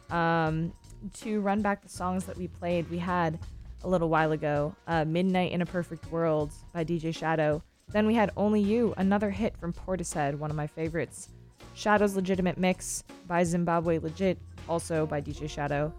Um, 0.10 0.74
to 1.22 1.40
run 1.42 1.62
back 1.62 1.82
the 1.82 1.90
songs 1.90 2.26
that 2.26 2.38
we 2.38 2.48
played, 2.48 2.90
we 2.90 2.98
had 2.98 3.40
a 3.84 3.88
little 3.88 4.10
while 4.10 4.32
ago 4.32 4.76
uh, 4.88 5.06
Midnight 5.06 5.52
in 5.52 5.62
a 5.62 5.66
Perfect 5.66 6.12
World 6.12 6.52
by 6.74 6.84
DJ 6.84 7.16
Shadow. 7.16 7.64
Then 7.90 8.06
we 8.06 8.16
had 8.16 8.32
Only 8.36 8.60
You, 8.60 8.94
another 8.98 9.30
hit 9.30 9.56
from 9.58 9.72
Portishead, 9.72 10.36
one 10.36 10.50
of 10.50 10.58
my 10.58 10.68
favorites. 10.68 11.30
Shadow's 11.74 12.16
Legitimate 12.16 12.58
Mix 12.58 13.04
by 13.28 13.44
Zimbabwe 13.44 14.00
Legit, 14.00 14.38
also 14.68 15.06
by 15.06 15.22
DJ 15.22 15.50
Shadow. 15.50 15.94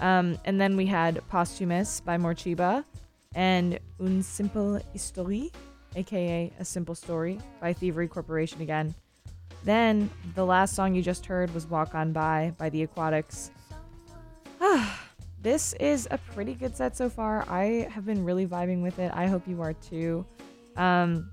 Um, 0.00 0.38
and 0.44 0.60
then 0.60 0.76
we 0.76 0.86
had 0.86 1.20
Posthumous 1.28 2.00
by 2.00 2.16
Morcheeba 2.16 2.84
and 3.34 3.78
Un 4.00 4.22
Simple 4.22 4.80
Histoire, 4.92 5.50
aka 5.96 6.52
A 6.58 6.64
Simple 6.64 6.94
Story 6.94 7.38
by 7.60 7.72
Thievery 7.72 8.08
Corporation 8.08 8.60
again. 8.62 8.94
Then 9.64 10.10
the 10.34 10.44
last 10.44 10.74
song 10.74 10.94
you 10.94 11.02
just 11.02 11.24
heard 11.26 11.52
was 11.54 11.66
Walk 11.66 11.94
On 11.94 12.12
By 12.12 12.52
by 12.58 12.68
The 12.68 12.82
Aquatics. 12.82 13.50
this 15.40 15.72
is 15.74 16.08
a 16.10 16.18
pretty 16.18 16.54
good 16.54 16.76
set 16.76 16.96
so 16.96 17.08
far. 17.08 17.44
I 17.48 17.88
have 17.90 18.04
been 18.04 18.24
really 18.24 18.46
vibing 18.46 18.82
with 18.82 18.98
it. 18.98 19.12
I 19.14 19.26
hope 19.26 19.46
you 19.46 19.62
are 19.62 19.72
too. 19.74 20.26
Um, 20.76 21.30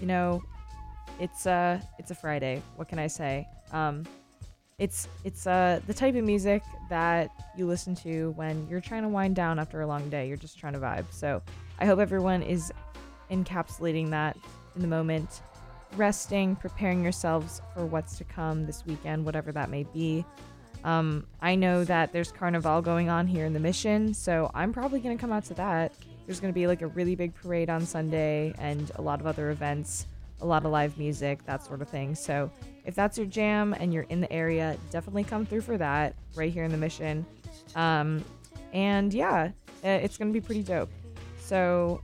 you 0.00 0.06
know, 0.06 0.42
it's 1.18 1.46
uh 1.46 1.80
it's 1.98 2.10
a 2.10 2.14
Friday. 2.14 2.62
What 2.76 2.88
can 2.88 2.98
I 2.98 3.08
say? 3.08 3.48
Um, 3.72 4.04
it's 4.78 5.08
it's 5.22 5.46
uh 5.46 5.80
the 5.86 5.94
type 5.94 6.16
of 6.16 6.24
music 6.24 6.62
that 6.90 7.30
you 7.56 7.66
listen 7.66 7.94
to 7.94 8.30
when 8.36 8.66
you're 8.68 8.80
trying 8.80 9.02
to 9.02 9.08
wind 9.08 9.36
down 9.36 9.58
after 9.58 9.80
a 9.80 9.86
long 9.86 10.08
day. 10.10 10.26
You're 10.26 10.36
just 10.36 10.58
trying 10.58 10.72
to 10.72 10.80
vibe. 10.80 11.04
So 11.10 11.40
I 11.78 11.86
hope 11.86 11.98
everyone 11.98 12.42
is 12.42 12.72
encapsulating 13.30 14.10
that 14.10 14.36
in 14.74 14.82
the 14.82 14.88
moment, 14.88 15.42
resting, 15.96 16.56
preparing 16.56 17.02
yourselves 17.02 17.62
for 17.72 17.86
what's 17.86 18.18
to 18.18 18.24
come 18.24 18.66
this 18.66 18.84
weekend, 18.84 19.24
whatever 19.24 19.52
that 19.52 19.70
may 19.70 19.84
be. 19.84 20.24
Um, 20.82 21.26
I 21.40 21.54
know 21.54 21.84
that 21.84 22.12
there's 22.12 22.30
carnival 22.30 22.82
going 22.82 23.08
on 23.08 23.26
here 23.26 23.46
in 23.46 23.54
the 23.54 23.60
mission, 23.60 24.12
so 24.12 24.50
I'm 24.54 24.72
probably 24.72 25.00
gonna 25.00 25.16
come 25.16 25.32
out 25.32 25.44
to 25.46 25.54
that. 25.54 25.92
There's 26.26 26.40
gonna 26.40 26.52
be 26.52 26.66
like 26.66 26.82
a 26.82 26.88
really 26.88 27.14
big 27.14 27.34
parade 27.34 27.70
on 27.70 27.86
Sunday 27.86 28.52
and 28.58 28.90
a 28.96 29.02
lot 29.02 29.20
of 29.20 29.26
other 29.26 29.50
events, 29.50 30.06
a 30.44 30.46
lot 30.46 30.64
of 30.64 30.70
live 30.70 30.96
music, 30.98 31.44
that 31.46 31.64
sort 31.64 31.82
of 31.82 31.88
thing. 31.88 32.14
So 32.14 32.50
if 32.84 32.94
that's 32.94 33.16
your 33.16 33.26
jam 33.26 33.74
and 33.74 33.92
you're 33.92 34.04
in 34.04 34.20
the 34.20 34.32
area, 34.32 34.76
definitely 34.90 35.24
come 35.24 35.46
through 35.46 35.62
for 35.62 35.78
that 35.78 36.14
right 36.36 36.52
here 36.52 36.64
in 36.64 36.70
the 36.70 36.76
mission. 36.76 37.24
Um, 37.74 38.22
and 38.72 39.12
yeah, 39.12 39.50
it's 39.82 40.16
gonna 40.18 40.32
be 40.32 40.40
pretty 40.40 40.62
dope. 40.62 40.90
So 41.40 42.02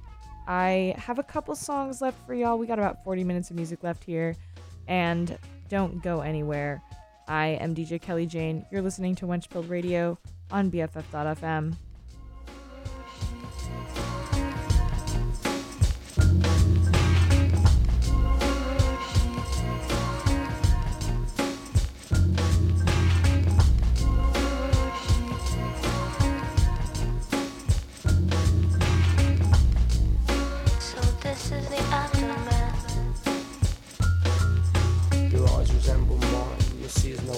I 0.49 0.95
have 0.97 1.19
a 1.19 1.23
couple 1.23 1.55
songs 1.55 2.01
left 2.01 2.27
for 2.27 2.35
y'all. 2.35 2.59
We 2.59 2.67
got 2.67 2.79
about 2.79 3.05
40 3.05 3.25
minutes 3.25 3.51
of 3.51 3.57
music 3.57 3.83
left 3.83 4.03
here, 4.03 4.35
and 4.89 5.39
don't 5.69 6.03
go 6.03 6.21
anywhere. 6.21 6.83
I 7.29 7.59
am 7.61 7.75
DJ 7.75 8.01
Kelley 8.01 8.27
Jane. 8.27 8.65
You're 8.73 8.83
listening 8.83 9.15
to 9.17 9.27
Wenchpilled 9.27 9.69
Radio 9.69 10.19
on 10.51 10.71
BFF.fm. 10.71 11.77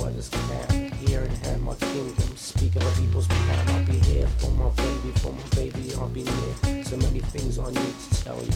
your 0.01 0.05
see 0.05 0.19
as 0.19 0.32
no 0.32 0.40
others 0.40 0.69
can. 0.69 0.93
Here 1.06 1.23
in 1.23 1.31
hand, 1.31 1.62
my 1.62 1.74
kingdom, 1.74 2.36
speak 2.36 2.77
of 2.77 2.82
a 2.82 3.01
people's 3.01 3.27
plan. 3.27 3.69
I'll 3.69 3.85
be 3.85 3.98
here 3.98 4.27
for 4.39 4.51
my 4.51 4.69
baby, 4.70 5.12
for 5.19 5.32
my 5.32 5.43
baby, 5.55 5.94
I'll 5.94 6.09
be 6.09 6.23
near. 6.23 6.85
So 6.85 6.97
many 6.97 7.20
things 7.20 7.59
I 7.59 7.70
need 7.70 7.94
to 8.10 8.24
tell 8.24 8.43
you. 8.43 8.52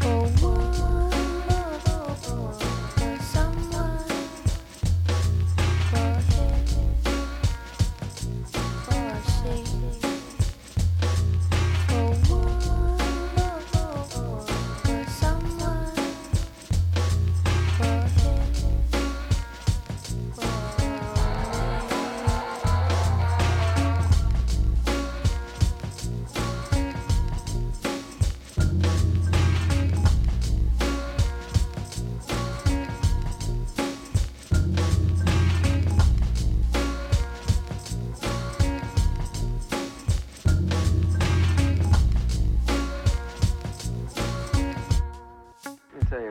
For 0.00 0.46
one, 0.46 1.11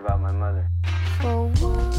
about 0.01 0.19
my 0.19 0.31
mother. 0.31 0.67
For 1.21 1.45
one, 1.45 1.90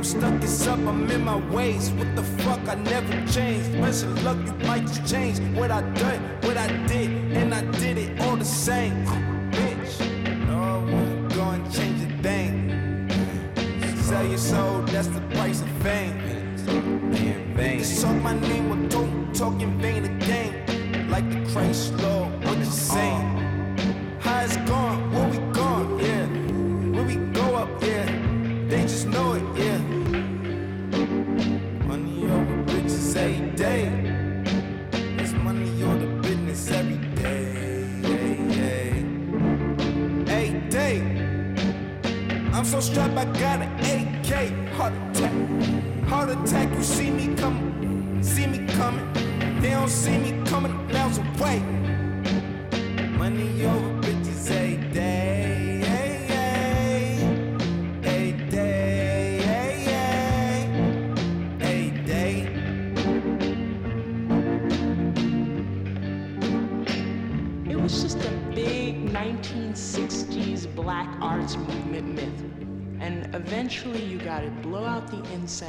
I'm 0.00 0.04
stuck, 0.04 0.42
it's 0.42 0.66
up, 0.66 0.78
I'm 0.78 1.10
in 1.10 1.26
my 1.26 1.36
ways. 1.54 1.90
What 1.90 2.16
the 2.16 2.22
fuck, 2.22 2.66
I 2.66 2.74
never 2.74 3.12
change. 3.30 3.70
Best 3.82 4.04
of 4.04 4.24
luck, 4.24 4.38
you 4.46 4.54
might 4.66 4.86
just 4.86 5.06
change 5.06 5.38
what 5.54 5.70
I 5.70 5.82
done. 5.92 6.29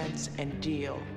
sense 0.01 0.29
and 0.39 0.59
deal. 0.61 1.10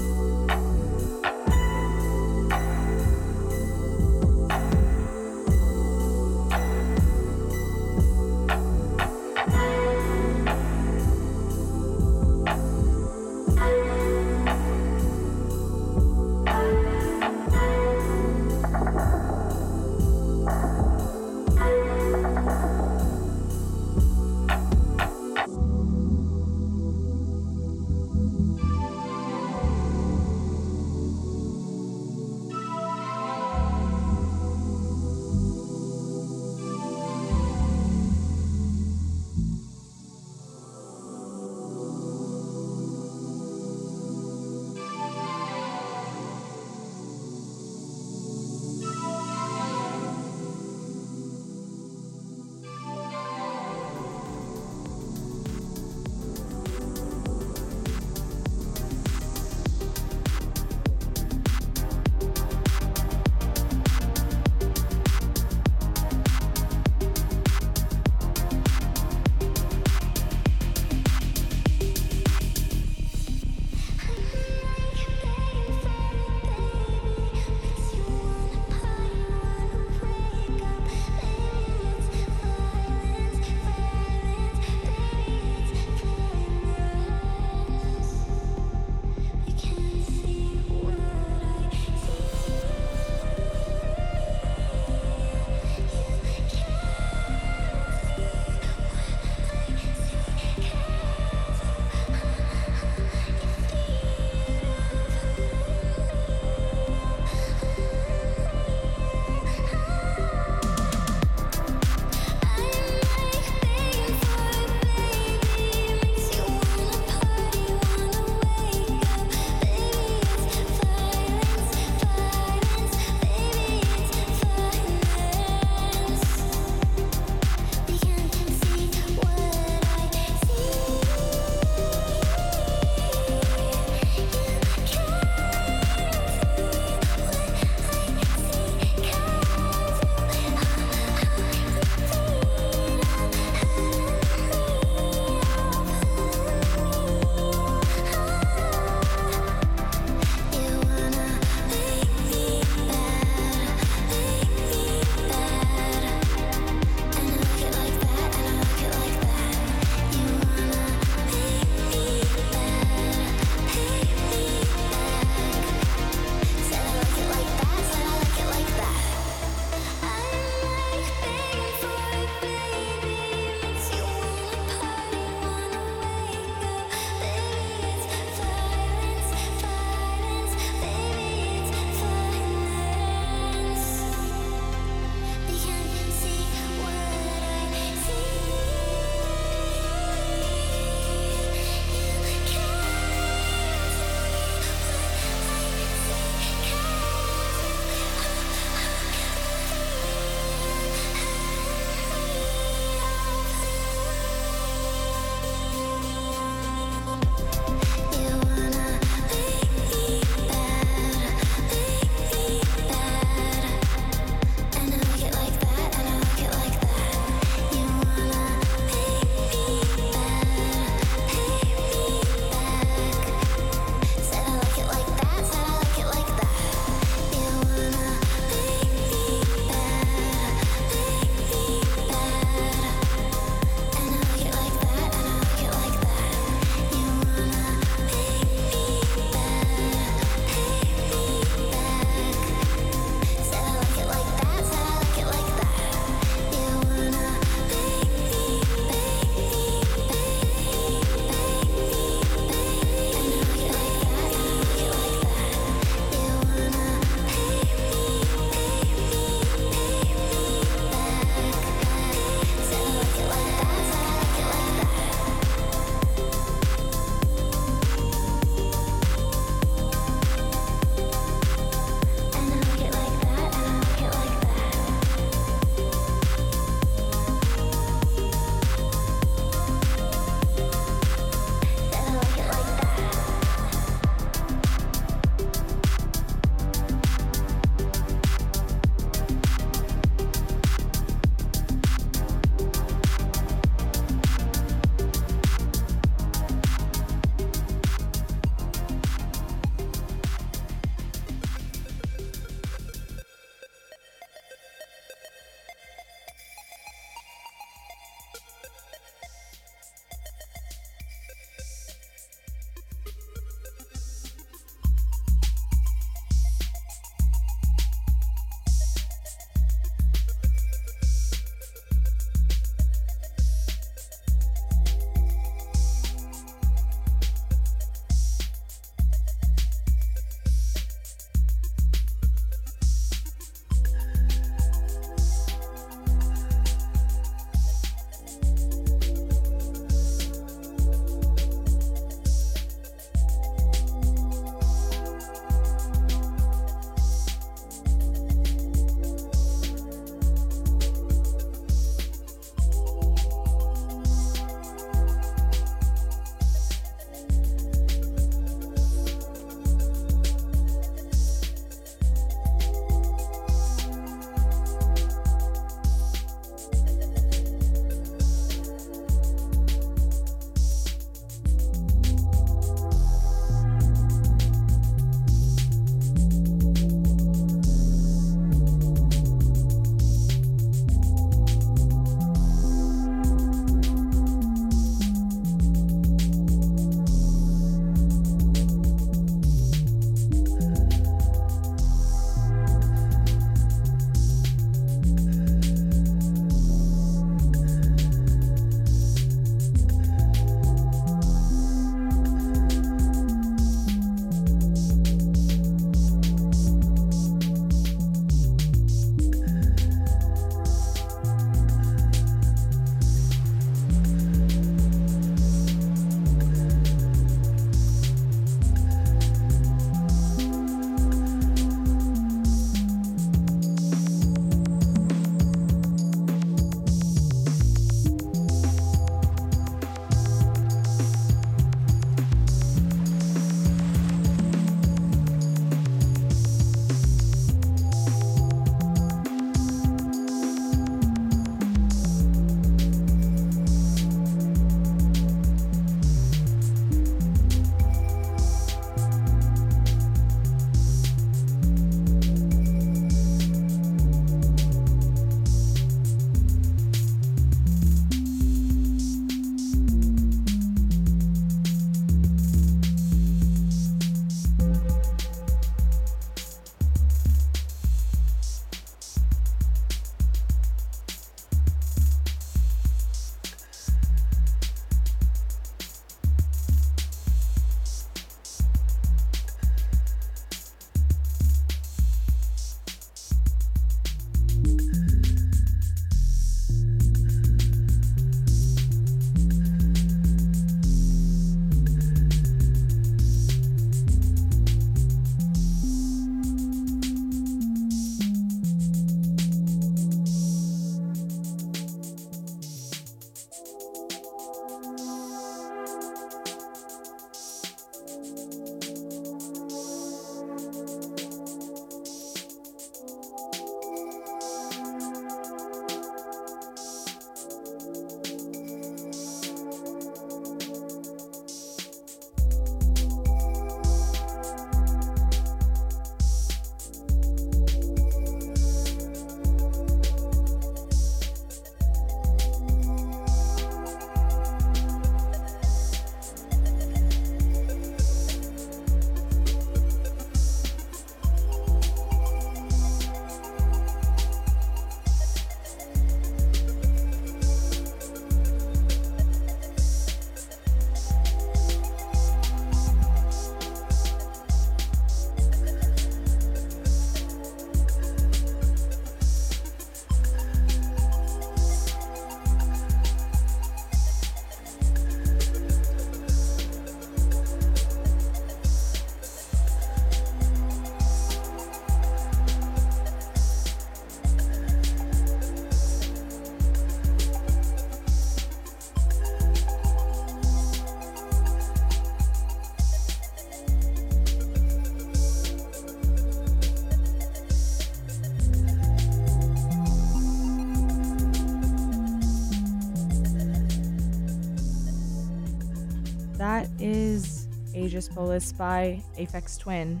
Ageispolis 598.00 598.56
by 598.56 599.02
Aphex 599.18 599.58
Twin. 599.58 600.00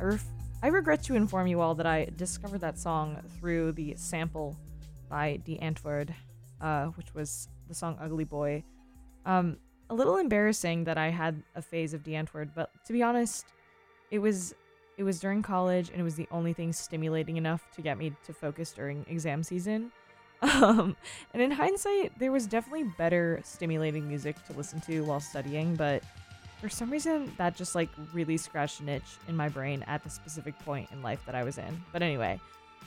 I, 0.00 0.04
ref- 0.04 0.24
I 0.62 0.68
regret 0.68 1.02
to 1.04 1.16
inform 1.16 1.48
you 1.48 1.60
all 1.60 1.74
that 1.74 1.86
I 1.86 2.06
discovered 2.16 2.60
that 2.60 2.78
song 2.78 3.20
through 3.40 3.72
the 3.72 3.94
sample 3.96 4.56
by 5.08 5.40
Die 5.44 5.58
Antwoord, 5.60 6.14
uh, 6.60 6.86
which 6.86 7.12
was 7.12 7.48
the 7.66 7.74
song 7.74 7.98
Ugly 8.00 8.24
Boy. 8.24 8.62
Um, 9.26 9.56
a 9.90 9.94
little 9.94 10.18
embarrassing 10.18 10.84
that 10.84 10.96
I 10.96 11.08
had 11.08 11.42
a 11.56 11.62
phase 11.62 11.92
of 11.92 12.04
Die 12.04 12.12
Antwoord, 12.12 12.50
but 12.54 12.70
to 12.86 12.92
be 12.92 13.02
honest, 13.02 13.46
it 14.12 14.20
was 14.20 14.54
it 14.96 15.02
was 15.02 15.18
during 15.18 15.42
college 15.42 15.90
and 15.90 15.98
it 15.98 16.04
was 16.04 16.14
the 16.14 16.28
only 16.30 16.52
thing 16.52 16.72
stimulating 16.72 17.36
enough 17.36 17.68
to 17.72 17.82
get 17.82 17.98
me 17.98 18.12
to 18.26 18.32
focus 18.32 18.70
during 18.70 19.04
exam 19.08 19.42
season. 19.42 19.90
Um, 20.42 20.94
and 21.32 21.40
in 21.40 21.50
hindsight, 21.50 22.18
there 22.18 22.30
was 22.30 22.46
definitely 22.46 22.84
better 22.98 23.40
stimulating 23.44 24.06
music 24.06 24.36
to 24.44 24.52
listen 24.52 24.78
to 24.82 25.00
while 25.00 25.20
studying, 25.20 25.74
but 25.74 26.02
for 26.60 26.68
some 26.68 26.90
reason 26.90 27.32
that 27.36 27.56
just 27.56 27.74
like 27.74 27.88
really 28.12 28.36
scratched 28.36 28.80
an 28.80 28.88
itch 28.88 29.18
in 29.28 29.36
my 29.36 29.48
brain 29.48 29.84
at 29.86 30.02
the 30.02 30.10
specific 30.10 30.58
point 30.60 30.88
in 30.92 31.02
life 31.02 31.20
that 31.26 31.34
I 31.34 31.44
was 31.44 31.58
in. 31.58 31.82
But 31.92 32.02
anyway, 32.02 32.40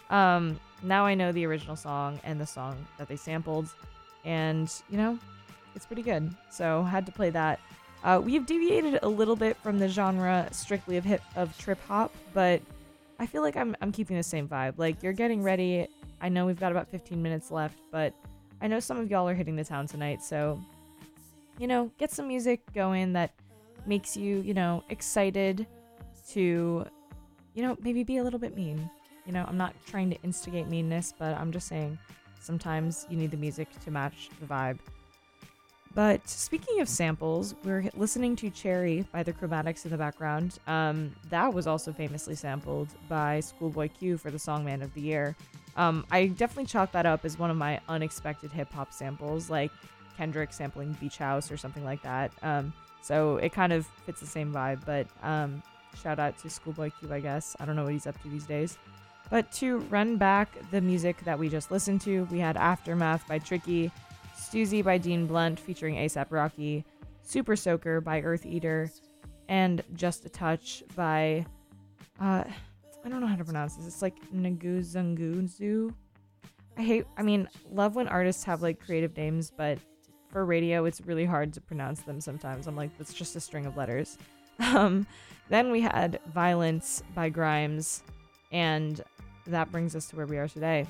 um, 0.10 0.60
now 0.84 1.06
I 1.06 1.14
know 1.16 1.32
the 1.32 1.46
original 1.46 1.76
song 1.76 2.20
and 2.24 2.40
the 2.40 2.46
song 2.46 2.76
that 2.98 3.08
they 3.08 3.16
sampled, 3.16 3.70
and 4.26 4.72
you 4.90 4.98
know, 4.98 5.18
it's 5.76 5.86
pretty 5.86 6.02
good. 6.02 6.34
So 6.50 6.84
had 6.84 7.06
to 7.06 7.12
play 7.12 7.30
that. 7.32 7.60
Uh, 8.04 8.22
we've 8.24 8.46
deviated 8.46 9.00
a 9.02 9.08
little 9.08 9.36
bit 9.36 9.58
from 9.58 9.80
the 9.80 9.90
genre 9.90 10.48
strictly 10.52 10.98
of 10.98 11.06
hip 11.06 11.22
of 11.36 11.58
trip 11.58 11.80
hop, 11.88 12.14
but 12.34 12.62
I 13.20 13.26
feel 13.26 13.42
like 13.42 13.58
I'm 13.58 13.76
I'm 13.82 13.92
keeping 13.92 14.18
the 14.18 14.24
same 14.24 14.48
vibe. 14.48 14.76
Like 14.78 15.02
you're 15.04 15.14
getting 15.14 15.44
ready. 15.44 15.88
I 16.22 16.30
know 16.30 16.46
we've 16.46 16.60
got 16.60 16.72
about 16.72 16.88
15 16.90 17.22
minutes 17.22 17.52
left, 17.52 17.78
but 17.92 18.14
I 18.62 18.68
know 18.68 18.80
some 18.80 18.98
of 18.98 19.12
y'all 19.12 19.28
are 19.30 19.36
hitting 19.36 19.56
the 19.56 19.64
town 19.64 19.88
tonight, 19.88 20.24
so 20.24 20.60
you 21.60 21.68
know, 21.68 21.92
get 21.98 22.12
some 22.12 22.28
music 22.28 22.62
going 22.74 23.14
that 23.14 23.32
makes 23.88 24.18
you, 24.18 24.42
you 24.42 24.54
know, 24.54 24.84
excited 24.90 25.66
to 26.32 26.86
you 27.58 27.64
know, 27.64 27.76
maybe 27.82 28.04
be 28.04 28.18
a 28.18 28.24
little 28.24 28.38
bit 28.38 28.56
mean. 28.56 28.88
You 29.26 29.34
know, 29.34 29.44
I'm 29.48 29.58
not 29.58 29.74
trying 29.88 30.12
to 30.12 30.22
instigate 30.22 30.68
meanness, 30.68 31.12
but 31.18 31.36
I'm 31.36 31.52
just 31.52 31.68
saying 31.68 31.98
sometimes 32.40 33.08
you 33.10 33.18
need 33.18 33.32
the 33.32 33.38
music 33.38 33.68
to 33.84 33.90
match 33.90 34.30
the 34.40 34.46
vibe. 34.46 34.78
But 35.96 36.30
speaking 36.30 36.82
of 36.82 36.88
samples, 36.88 37.56
we're 37.64 37.90
listening 37.96 38.36
to 38.36 38.52
Cherry 38.52 39.08
by 39.12 39.24
the 39.24 39.34
Chromatics 39.34 39.86
in 39.86 39.92
the 39.92 39.98
background. 39.98 40.60
Um, 40.68 41.16
that 41.32 41.52
was 41.52 41.66
also 41.66 41.92
famously 41.92 42.36
sampled 42.36 42.90
by 43.10 43.40
Schoolboy 43.40 43.90
Q 43.90 44.20
for 44.20 44.30
the 44.30 44.38
Song 44.38 44.64
Man 44.64 44.84
of 44.84 44.94
the 44.94 45.02
Year. 45.02 45.36
Um, 45.78 46.06
I 46.12 46.28
definitely 46.28 46.68
chalk 46.68 46.92
that 46.92 47.08
up 47.08 47.26
as 47.26 47.40
one 47.40 47.50
of 47.50 47.58
my 47.58 47.82
unexpected 47.90 48.52
hip 48.52 48.72
hop 48.72 48.94
samples, 48.94 49.50
like 49.50 49.72
Kendrick 50.16 50.54
sampling 50.54 50.96
Beach 51.02 51.18
House 51.18 51.52
or 51.52 51.58
something 51.58 51.84
like 51.84 52.04
that. 52.04 52.32
Um, 52.44 52.72
so 53.02 53.38
it 53.38 53.54
kind 53.54 53.74
of 53.74 53.86
fits 54.06 54.20
the 54.20 54.28
same 54.28 54.54
vibe, 54.54 54.86
but 54.86 55.08
um, 55.24 55.62
shout 56.02 56.20
out 56.20 56.38
to 56.40 56.50
Schoolboy 56.50 56.92
Q, 57.00 57.14
I 57.14 57.20
guess. 57.20 57.56
I 57.60 57.66
don't 57.66 57.76
know 57.76 57.84
what 57.84 57.94
he's 57.94 58.08
up 58.08 58.22
to 58.24 58.30
these 58.30 58.46
days. 58.46 58.78
But 59.30 59.52
to 59.54 59.80
run 59.90 60.18
back 60.18 60.58
the 60.72 60.82
music 60.82 61.24
that 61.26 61.38
we 61.38 61.50
just 61.50 61.72
listened 61.72 62.02
to, 62.02 62.26
we 62.26 62.40
had 62.40 62.56
Aftermath 62.56 63.28
by 63.28 63.40
Tricky, 63.40 63.92
Stuzy 64.38 64.84
by 64.84 64.98
Dean 64.98 65.26
Blunt 65.26 65.60
featuring 65.60 65.96
ASAP 65.96 66.28
Rocky, 66.30 66.86
Super 67.24 67.56
Soaker 67.56 68.00
by 68.00 68.22
Eartheater, 68.22 68.90
and 69.50 69.84
Just 69.96 70.26
a 70.26 70.30
Touch 70.30 70.84
by 70.96 71.46
uh 72.20 72.44
I 73.06 73.10
don't 73.10 73.22
know 73.22 73.28
how 73.28 73.36
to 73.38 73.46
pronounce 73.46 73.76
this. 73.76 73.88
It's 73.88 74.02
like 74.02 74.16
Nguzunguzu. 74.34 75.94
I 76.78 76.82
hate 76.82 77.06
I 77.18 77.24
mean, 77.24 77.50
love 77.72 77.96
when 77.96 78.08
artists 78.08 78.44
have 78.46 78.62
like 78.62 78.80
creative 78.80 79.16
names, 79.18 79.52
but 79.52 79.80
for 80.30 80.46
radio 80.46 80.86
it's 80.86 81.02
really 81.02 81.26
hard 81.26 81.54
to 81.54 81.62
pronounce 81.62 82.02
them 82.02 82.22
sometimes. 82.22 82.68
I'm 82.68 82.76
like, 82.76 82.92
it's 83.00 83.14
just 83.14 83.36
a 83.36 83.40
string 83.40 83.66
of 83.66 83.78
letters. 83.78 84.18
Um 84.60 85.06
then 85.50 85.72
we 85.72 85.80
had 85.80 86.20
Violence 86.34 87.04
by 87.16 87.30
Grimes, 87.30 88.04
and 88.52 89.02
that 89.46 89.72
brings 89.72 89.96
us 89.96 90.08
to 90.08 90.18
where 90.18 90.26
we 90.26 90.38
are 90.38 90.48
today 90.48 90.86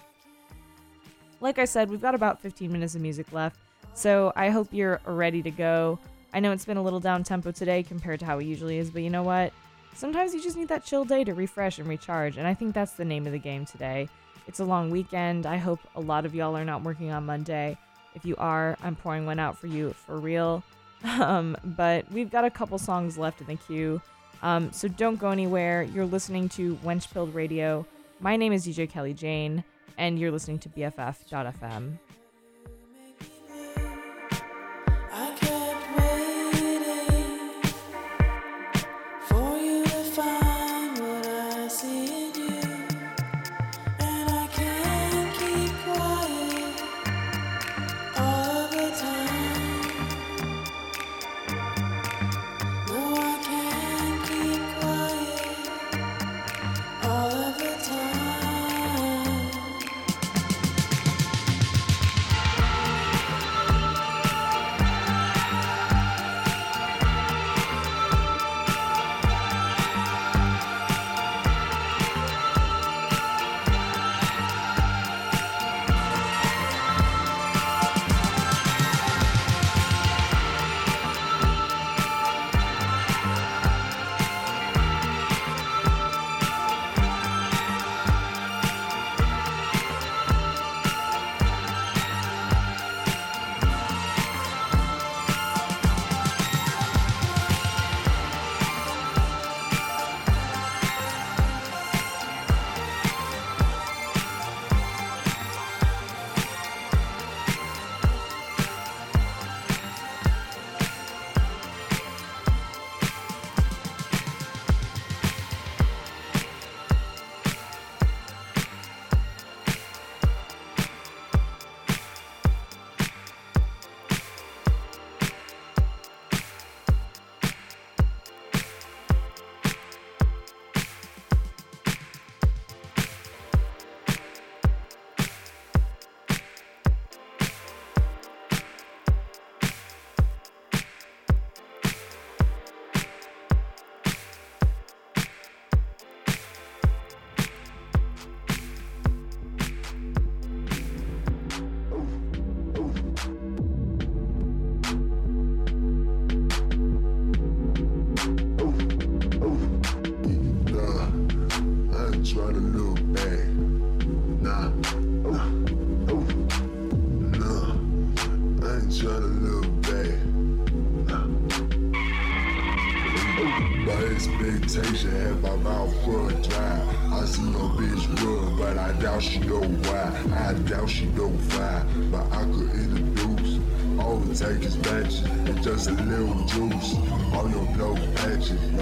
like 1.40 1.60
I 1.60 1.66
said, 1.66 1.90
we've 1.90 2.02
got 2.02 2.16
about 2.16 2.42
15 2.42 2.72
minutes 2.72 2.96
of 2.96 3.02
music 3.02 3.32
left, 3.32 3.60
so 3.94 4.34
I 4.36 4.50
hope 4.50 4.70
you're 4.72 5.00
ready 5.06 5.42
to 5.44 5.52
go. 5.52 6.00
I 6.34 6.40
know 6.40 6.52
it's 6.52 6.66
been 6.66 6.78
a 6.78 6.82
little 6.82 7.00
down 7.00 7.24
tempo 7.24 7.52
today 7.52 7.84
compared 7.84 8.20
to 8.20 8.26
how 8.26 8.40
it 8.40 8.46
usually 8.46 8.78
is, 8.78 8.90
but 8.90 9.02
you 9.02 9.10
know 9.10 9.24
what? 9.24 9.54
Sometimes 9.96 10.34
you 10.34 10.42
just 10.42 10.58
need 10.58 10.68
that 10.68 10.86
chill 10.86 11.06
day 11.06 11.24
to 11.24 11.34
refresh 11.34 11.80
and 11.80 11.88
recharge, 11.88 12.38
and 12.38 12.48
I 12.48 12.54
think 12.54 12.74
that's 12.74 12.94
the 12.94 13.06
name 13.06 13.26
of 13.26 13.32
the 13.32 13.40
game 13.40 13.66
today. 13.66 14.10
It's 14.48 14.60
a 14.60 14.66
long 14.66 14.90
weekend. 14.90 15.46
I 15.46 15.58
hope 15.58 15.80
a 15.96 16.02
lot 16.02 16.26
of 16.26 16.34
y'all 16.34 16.56
are 16.56 16.66
not 16.66 16.84
working 16.84 17.12
on 17.12 17.26
Monday. 17.26 17.78
If 18.18 18.26
you 18.26 18.36
are, 18.38 18.76
I'm 18.84 18.96
pouring 18.96 19.26
one 19.26 19.40
out 19.40 19.58
for 19.58 19.68
you 19.68 19.94
for 19.94 20.18
real. 20.18 20.64
Um, 21.06 21.56
but 21.64 22.12
we've 22.12 22.32
got 22.32 22.44
a 22.44 22.50
couple 22.50 22.76
songs 22.80 23.20
left 23.20 23.40
in 23.40 23.46
the 23.46 23.56
queue, 23.56 24.02
um, 24.42 24.72
so 24.72 24.88
don't 24.88 25.18
go 25.18 25.30
anywhere. 25.30 25.84
You're 25.84 26.08
listening 26.08 26.50
to 26.50 26.76
Wenchpilled 26.78 27.36
Radio. 27.36 27.86
My 28.20 28.36
name 28.36 28.52
is 28.52 28.66
DJ 28.66 28.90
Kelley 28.90 29.14
Jane 29.14 29.64
and 29.98 30.20
you're 30.20 30.32
listening 30.32 30.60
to 30.60 30.70
BFF.fm. 30.70 31.98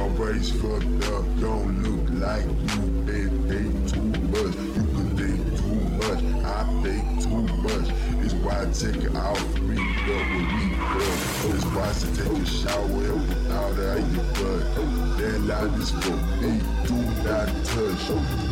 your 0.09 0.51
fucked 0.51 1.03
up. 1.13 1.25
Don't 1.39 1.81
look 1.83 2.09
like 2.21 2.45
you 2.45 2.81
been 3.05 3.33
think 3.49 3.73
too 3.89 4.01
much. 4.29 4.55
You 4.75 4.83
could 4.93 5.11
think 5.17 5.41
too 5.57 5.75
much. 5.97 6.21
I 6.45 6.63
think 6.83 7.23
too 7.23 7.41
much. 7.63 7.87
It's 8.23 8.33
why 8.35 8.61
I 8.61 8.65
take 8.71 9.05
out 9.15 9.41
me, 9.61 9.77
up 9.81 10.25
with 10.33 10.49
me, 10.55 10.65
up. 10.77 11.09
It's 11.53 11.65
why 11.73 11.89
I 11.89 11.93
take 12.13 12.37
a 12.37 12.45
shower 12.45 13.15
without 13.15 13.79
out 13.79 14.03
your 14.13 14.27
butt. 14.35 14.65
That 15.17 15.37
line 15.41 15.81
is 15.81 15.91
for 15.91 16.17
me. 16.41 16.61
Do 16.85 16.97
not 17.23 17.47
touch. 17.65 18.03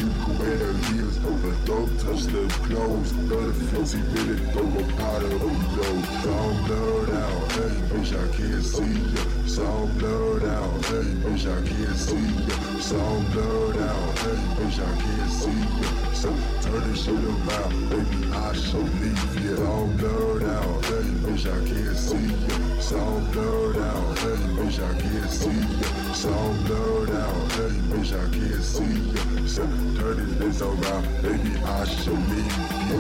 You 0.02 0.10
can 0.10 0.40
wear 0.40 0.74
heels, 0.90 1.18
but 1.20 1.63
touch 2.04 2.24
the 2.24 2.48
clothes. 2.68 3.12
Another 3.12 3.54
50 3.54 3.98
minutes, 3.98 4.52
throw 4.52 4.68
a 4.68 4.84
powder 4.98 5.30
oh, 5.32 5.52
below. 5.76 5.96
Some 6.24 6.58
blood 6.68 7.10
out, 7.24 7.52
hey, 7.54 7.74
bitch, 7.90 8.12
I 8.14 8.28
can't 8.36 8.64
see 8.64 8.96
ya. 9.14 9.24
Some 9.48 9.98
blood 9.98 10.44
out, 10.44 10.86
hey, 10.86 11.08
bitch, 11.24 11.46
I 11.48 11.68
can't 11.68 11.98
see 11.98 12.28
ya. 12.48 12.56
Some 12.80 13.26
blood 13.32 13.78
out, 13.78 14.20
hey, 14.20 14.40
bitch, 14.56 14.80
I 14.80 15.02
can't 15.02 15.32
see 15.32 15.60
ya. 15.82 16.03
So 16.24 16.30
turn 16.62 16.80
this 16.90 17.04
shit 17.04 17.16
around, 17.16 17.90
baby, 17.90 18.32
I 18.32 18.54
should 18.54 18.88
leave 19.02 19.44
ya. 19.44 19.58
Some 19.58 19.98
blood 19.98 20.44
out, 20.44 20.86
hey, 20.86 21.04
bitch, 21.20 21.46
I 21.52 21.60
can't 21.68 21.98
see 21.98 22.28
ya. 22.48 22.80
Some 22.80 23.32
blood 23.34 23.78
out, 23.78 24.20
hey, 24.20 24.40
bitch, 24.56 24.80
I 24.80 25.02
can't 25.02 25.30
see 25.30 25.60
ya. 25.82 26.14
Some 26.14 26.64
blood 26.64 27.10
out, 27.10 27.52
hey, 27.52 27.76
bitch, 27.92 28.14
I 28.16 28.24
can't 28.32 28.64
see 28.64 28.96
ya. 29.12 29.48
So 29.48 29.64
uh, 29.64 29.68
turn 30.00 30.40
this 30.40 30.62
around, 30.62 31.04
baby, 31.22 31.58
I 31.62 31.84
should 31.84 32.24
leave 32.32 32.58
ya. 32.88 33.00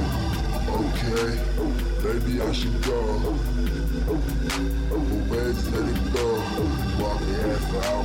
Okay, 0.84 1.40
baby, 2.04 2.42
I 2.42 2.52
should 2.52 2.82
go. 2.84 2.98
Where's 5.32 5.72
let 5.72 5.88
it 5.88 6.14
go? 6.14 6.28
Walking 7.00 7.40
half 7.40 7.72
an 7.72 7.84
hour, 7.88 8.04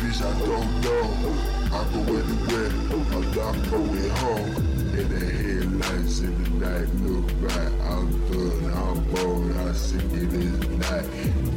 bitch, 0.00 0.20
I 0.24 0.32
don't 0.46 0.80
know. 0.80 1.55
Go 1.70 1.82
anywhere, 1.82 2.70
I'm 2.90 3.34
not 3.34 3.70
going 3.70 4.10
home. 4.10 4.54
In 4.96 5.08
the 5.08 5.18
headlights 5.18 6.20
in 6.20 6.32
the 6.42 6.48
night, 6.66 6.88
look 7.02 7.28
right, 7.40 7.72
I'm 7.90 8.08
done, 8.30 8.64
I'm 8.72 8.98
bored, 9.12 9.56
I 9.56 9.72
see 9.72 9.96
it 9.96 10.32
is 10.32 10.68
night. 10.68 11.06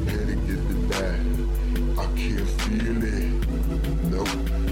Better 0.06 0.36
get 0.48 0.62
the 0.68 0.76
night, 0.96 1.24
I 2.00 2.06
can't 2.18 2.50
feel 2.62 3.04
it. 3.04 3.32
No, 4.10 4.24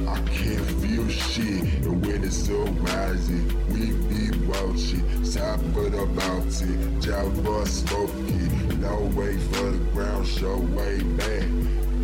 I 0.10 0.20
can't 0.30 0.66
feel 0.82 1.08
shit. 1.08 1.64
And 1.86 2.06
when 2.06 2.22
the 2.22 2.32
sun 2.32 2.84
rises, 2.84 3.54
we 3.68 3.92
be 4.10 4.24
watching. 4.48 5.04
Top 5.32 5.60
of 5.60 5.92
the 5.92 6.06
mountain, 6.06 7.02
Java 7.02 7.66
smoking. 7.68 8.82
No 8.82 8.96
way 9.16 9.38
for 9.38 9.72
the 9.72 9.78
ground 9.94 10.28
show, 10.28 10.58
way 10.58 11.02
back. 11.02 11.48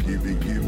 Give 0.05 0.25
it, 0.25 0.39
give 0.41 0.57
it 0.57 0.62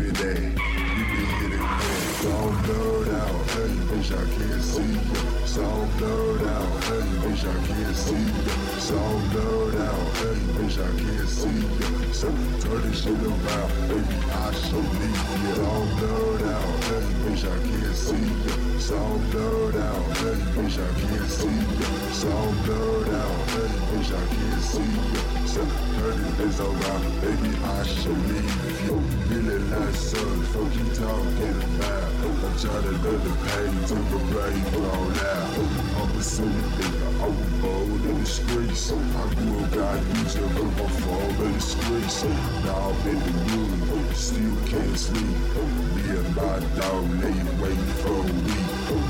bitch, 4.05 4.13
I 4.13 4.25
can't 4.37 4.61
see 4.61 4.93
ya. 4.93 5.45
Some 5.45 5.97
blood 5.97 6.41
out, 6.47 6.83
hey, 6.83 7.01
bitch, 7.21 7.43
I 7.45 7.67
can't 7.67 7.95
see 7.95 8.25
ya. 8.45 8.53
Some 8.77 9.29
blood 9.29 9.75
out, 9.75 10.17
hey, 10.17 10.37
bitch, 10.53 10.77
I 10.77 10.91
can't 10.99 11.29
see 11.29 11.59
ya. 11.79 11.89
So 12.13 12.27
turn 12.61 12.81
this 12.83 13.03
shit 13.03 13.23
around, 13.23 13.71
baby, 13.89 14.15
I 14.31 14.51
should 14.53 14.89
leave 14.99 15.25
ya. 15.41 15.53
Some 15.55 15.89
blood 15.97 16.43
out, 16.53 16.83
hey, 16.85 17.05
bitch, 17.23 17.43
I 17.45 17.57
can't 17.65 17.95
see 17.95 18.27
ya. 18.45 18.55
Some 18.79 19.31
blood 19.31 19.75
out, 19.75 20.17
hey, 20.17 20.37
bitch, 20.53 20.77
I 20.77 20.91
can't 21.01 21.29
see 21.29 21.59
ya. 21.79 21.89
Some 22.13 22.55
blood 22.65 23.09
out, 23.09 23.49
hey, 23.49 23.69
bitch, 23.89 24.11
I 24.13 24.25
can't 24.35 24.61
see 24.61 24.91
ya. 25.13 25.21
So 25.45 25.61
turn 25.95 26.19
this 26.37 26.59
around, 26.59 27.21
baby, 27.21 27.51
I 27.63 27.83
should 27.83 28.21
leave 28.29 28.81
you. 28.85 29.01
Feeling 29.29 29.71
like 29.71 29.95
son, 29.95 30.41
fuck 30.51 30.75
you 30.75 30.85
talking 30.93 31.79
about. 31.79 32.04
I'm 32.25 32.57
trying 32.57 32.81
to 32.81 32.91
let 32.91 33.23
the 33.23 33.33
pain 33.45 33.73
to 33.85 33.93
the 33.93 34.19
brain 34.33 34.63
blown 34.71 35.13
out. 35.13 35.53
I'm 36.01 36.17
a 36.17 36.23
silly 36.23 36.49
nigga, 36.49 37.07
I'm 37.23 37.61
bold 37.61 38.05
in 38.05 38.19
the 38.19 38.25
streets. 38.25 38.91
I 38.91 39.33
grew 39.35 39.59
up, 39.59 39.71
got 39.71 40.03
used 40.17 40.37
to 40.37 40.41
my 40.41 40.87
phone 40.87 41.45
in 41.45 41.53
the 41.53 41.59
streets. 41.59 42.23
Now 42.63 42.89
I'm 42.89 43.07
in 43.07 43.19
the 43.19 43.31
room, 43.53 44.13
still 44.13 44.55
can't 44.65 44.97
sleep. 44.97 45.84
And 46.15 46.33
my 46.33 46.59
dog 46.79 47.09
lay 47.19 47.39
waiting 47.59 47.93
for 47.99 48.23
me. 48.23 48.55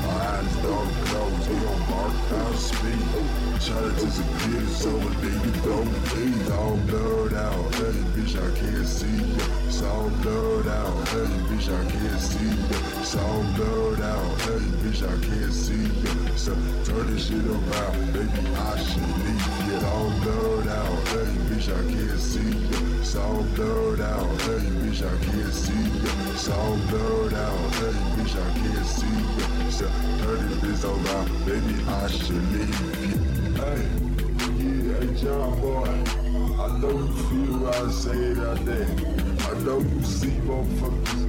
My 0.02 0.26
eyes 0.26 0.56
don't 0.56 0.92
close, 1.06 1.46
they 1.46 1.58
don't 1.60 1.82
mark 1.88 2.32
out 2.32 2.56
speed. 2.56 3.06
Try 3.62 3.80
to 3.80 3.92
disappear 3.92 4.66
so 4.66 4.90
a 4.90 5.10
nigga 5.22 5.52
don't 5.64 5.92
bleed. 6.08 6.50
All 6.50 6.76
blurred 6.88 7.34
out, 7.34 7.74
hey 7.76 7.94
bitch, 8.14 8.34
I 8.34 8.50
can't 8.58 8.86
see 8.86 9.18
ya. 9.38 9.44
Some 9.70 10.20
blurred 10.20 10.66
out, 10.66 11.08
hey 11.08 11.30
bitch, 11.46 11.68
I 11.70 11.90
can't 11.92 12.20
see 12.20 12.54
ya. 12.70 12.78
Some 13.04 13.54
blurred 13.54 14.00
out, 14.00 14.40
hey 14.40 14.66
bitch, 14.82 15.02
I 15.06 15.16
can't 15.26 15.52
see 15.52 15.86
ya. 16.02 16.12
So 16.34 16.54
turn 16.86 17.06
this 17.14 17.28
shit 17.28 17.46
around, 17.46 18.12
baby, 18.12 18.42
I 18.56 18.76
should 18.82 19.10
leave 19.22 19.46
ya. 19.70 19.88
All 19.90 20.10
Some 23.36 23.54
blurred 23.54 24.00
out, 24.00 24.40
hey 24.40 24.64
bitch, 24.80 25.02
I 25.04 25.24
can't 25.26 25.52
see 25.52 25.84
ya. 26.00 26.12
Some 26.36 26.80
blurred 26.86 27.34
out, 27.34 27.74
hey 27.74 27.92
bitch, 28.16 28.34
I 28.34 28.48
can't 28.60 28.86
see 28.86 29.16
ya. 29.36 29.46
So 29.68 29.86
turn 30.24 30.58
this 30.60 30.82
around, 30.82 31.28
baby, 31.44 31.76
I 31.86 32.08
should 32.08 32.44
leave 32.54 32.80
ya. 33.04 33.18
Hey, 33.60 33.82
yeah, 34.56 35.00
hey 35.00 35.12
John 35.20 35.52
boy, 35.60 35.84
I 35.84 36.78
know 36.78 36.96
you 36.96 37.12
feel 37.28 37.58
what 37.60 37.76
I 37.76 37.90
say 37.90 38.40
out 38.40 38.64
there. 38.64 38.88
I 38.88 39.52
know 39.64 39.78
you 39.80 40.02
see 40.02 40.36
motherfuckers, 40.48 41.22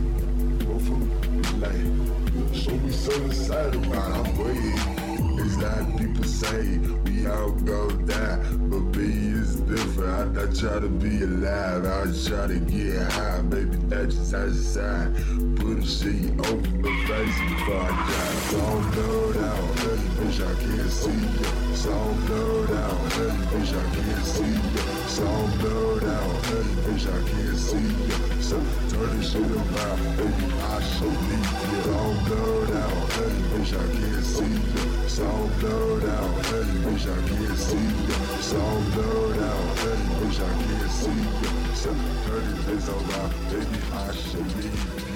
motherfuckers 0.64 1.50
like, 1.60 2.56
show 2.56 2.78
me 2.78 2.90
something 2.90 3.34
sad 3.34 3.76
about 3.76 4.28
I'm 4.28 4.38
waiting. 4.38 4.80
It's 5.40 5.58
like 5.58 5.98
people 5.98 6.24
say, 6.24 6.80
we 7.18 7.28
all 7.28 7.52
go 7.52 7.90
die, 7.92 8.38
but 8.52 8.96
me 8.96 9.40
is 9.40 9.56
different. 9.62 10.38
I, 10.38 10.44
I 10.44 10.46
try 10.54 10.80
to 10.80 10.90
be 10.90 11.24
alive, 11.24 11.86
I 11.86 12.04
try 12.28 12.48
to 12.48 12.60
get 12.60 13.12
high, 13.12 13.42
baby, 13.42 13.78
that's 13.88 14.16
just 14.16 14.34
outside. 14.34 15.47
Put 15.60 15.80
a 15.80 15.86
shit 15.86 16.40
over 16.40 16.70
my 16.80 16.94
face 17.08 17.40
before 17.50 17.82
I 17.82 17.90
die. 17.90 18.38
Some 18.54 18.84
blood 18.92 19.38
out, 19.38 19.80
hey, 19.80 19.98
bitch, 20.18 20.40
I 20.40 20.54
can't 20.62 20.90
see 20.90 21.22
ya. 21.42 21.50
Some 21.74 22.26
blood 22.26 22.72
out, 22.72 23.12
hey, 23.14 23.34
bitch, 23.50 23.74
I 23.74 23.86
can't 23.96 24.26
see 24.26 24.54
ya. 24.54 24.84
Some 25.08 25.50
blood 25.60 26.04
out, 26.06 26.46
hey, 26.46 26.66
bitch, 26.86 27.06
I 27.10 27.20
can't 27.30 27.58
see 27.58 27.90
ya. 28.08 28.18
So 28.40 28.58
turn 28.90 29.18
this 29.18 29.32
shit 29.32 29.52
around, 29.52 30.02
baby, 30.18 30.46
I 30.62 30.82
should 30.94 31.20
leave 31.28 31.52
ya. 31.64 31.82
Some 31.84 32.18
blood 32.28 32.72
out, 32.78 33.12
hey, 33.18 33.34
bitch, 33.50 33.74
I 33.74 33.86
can't 33.98 34.24
see 34.24 34.56
ya. 34.74 34.84
Some 35.08 35.50
blood 35.60 36.06
out, 36.06 36.46
hey, 36.46 36.66
bitch, 36.86 37.06
I 37.08 37.20
can't 37.28 37.58
see 37.58 37.88
ya. 38.08 38.18
Some 38.40 38.84
blood 38.94 39.40
out, 39.52 39.78
hey, 39.82 40.00
bitch, 40.22 40.40
I 40.40 40.54
can't 40.64 40.92
see 40.92 41.22
ya. 41.42 41.50
So 41.74 41.90
turn 42.26 42.46
this 42.66 42.86
shit 42.86 42.94
around, 42.94 43.32
baby, 43.50 43.80
I 43.94 44.14
should 44.14 44.48
leave 44.58 45.02
ya. 45.02 45.07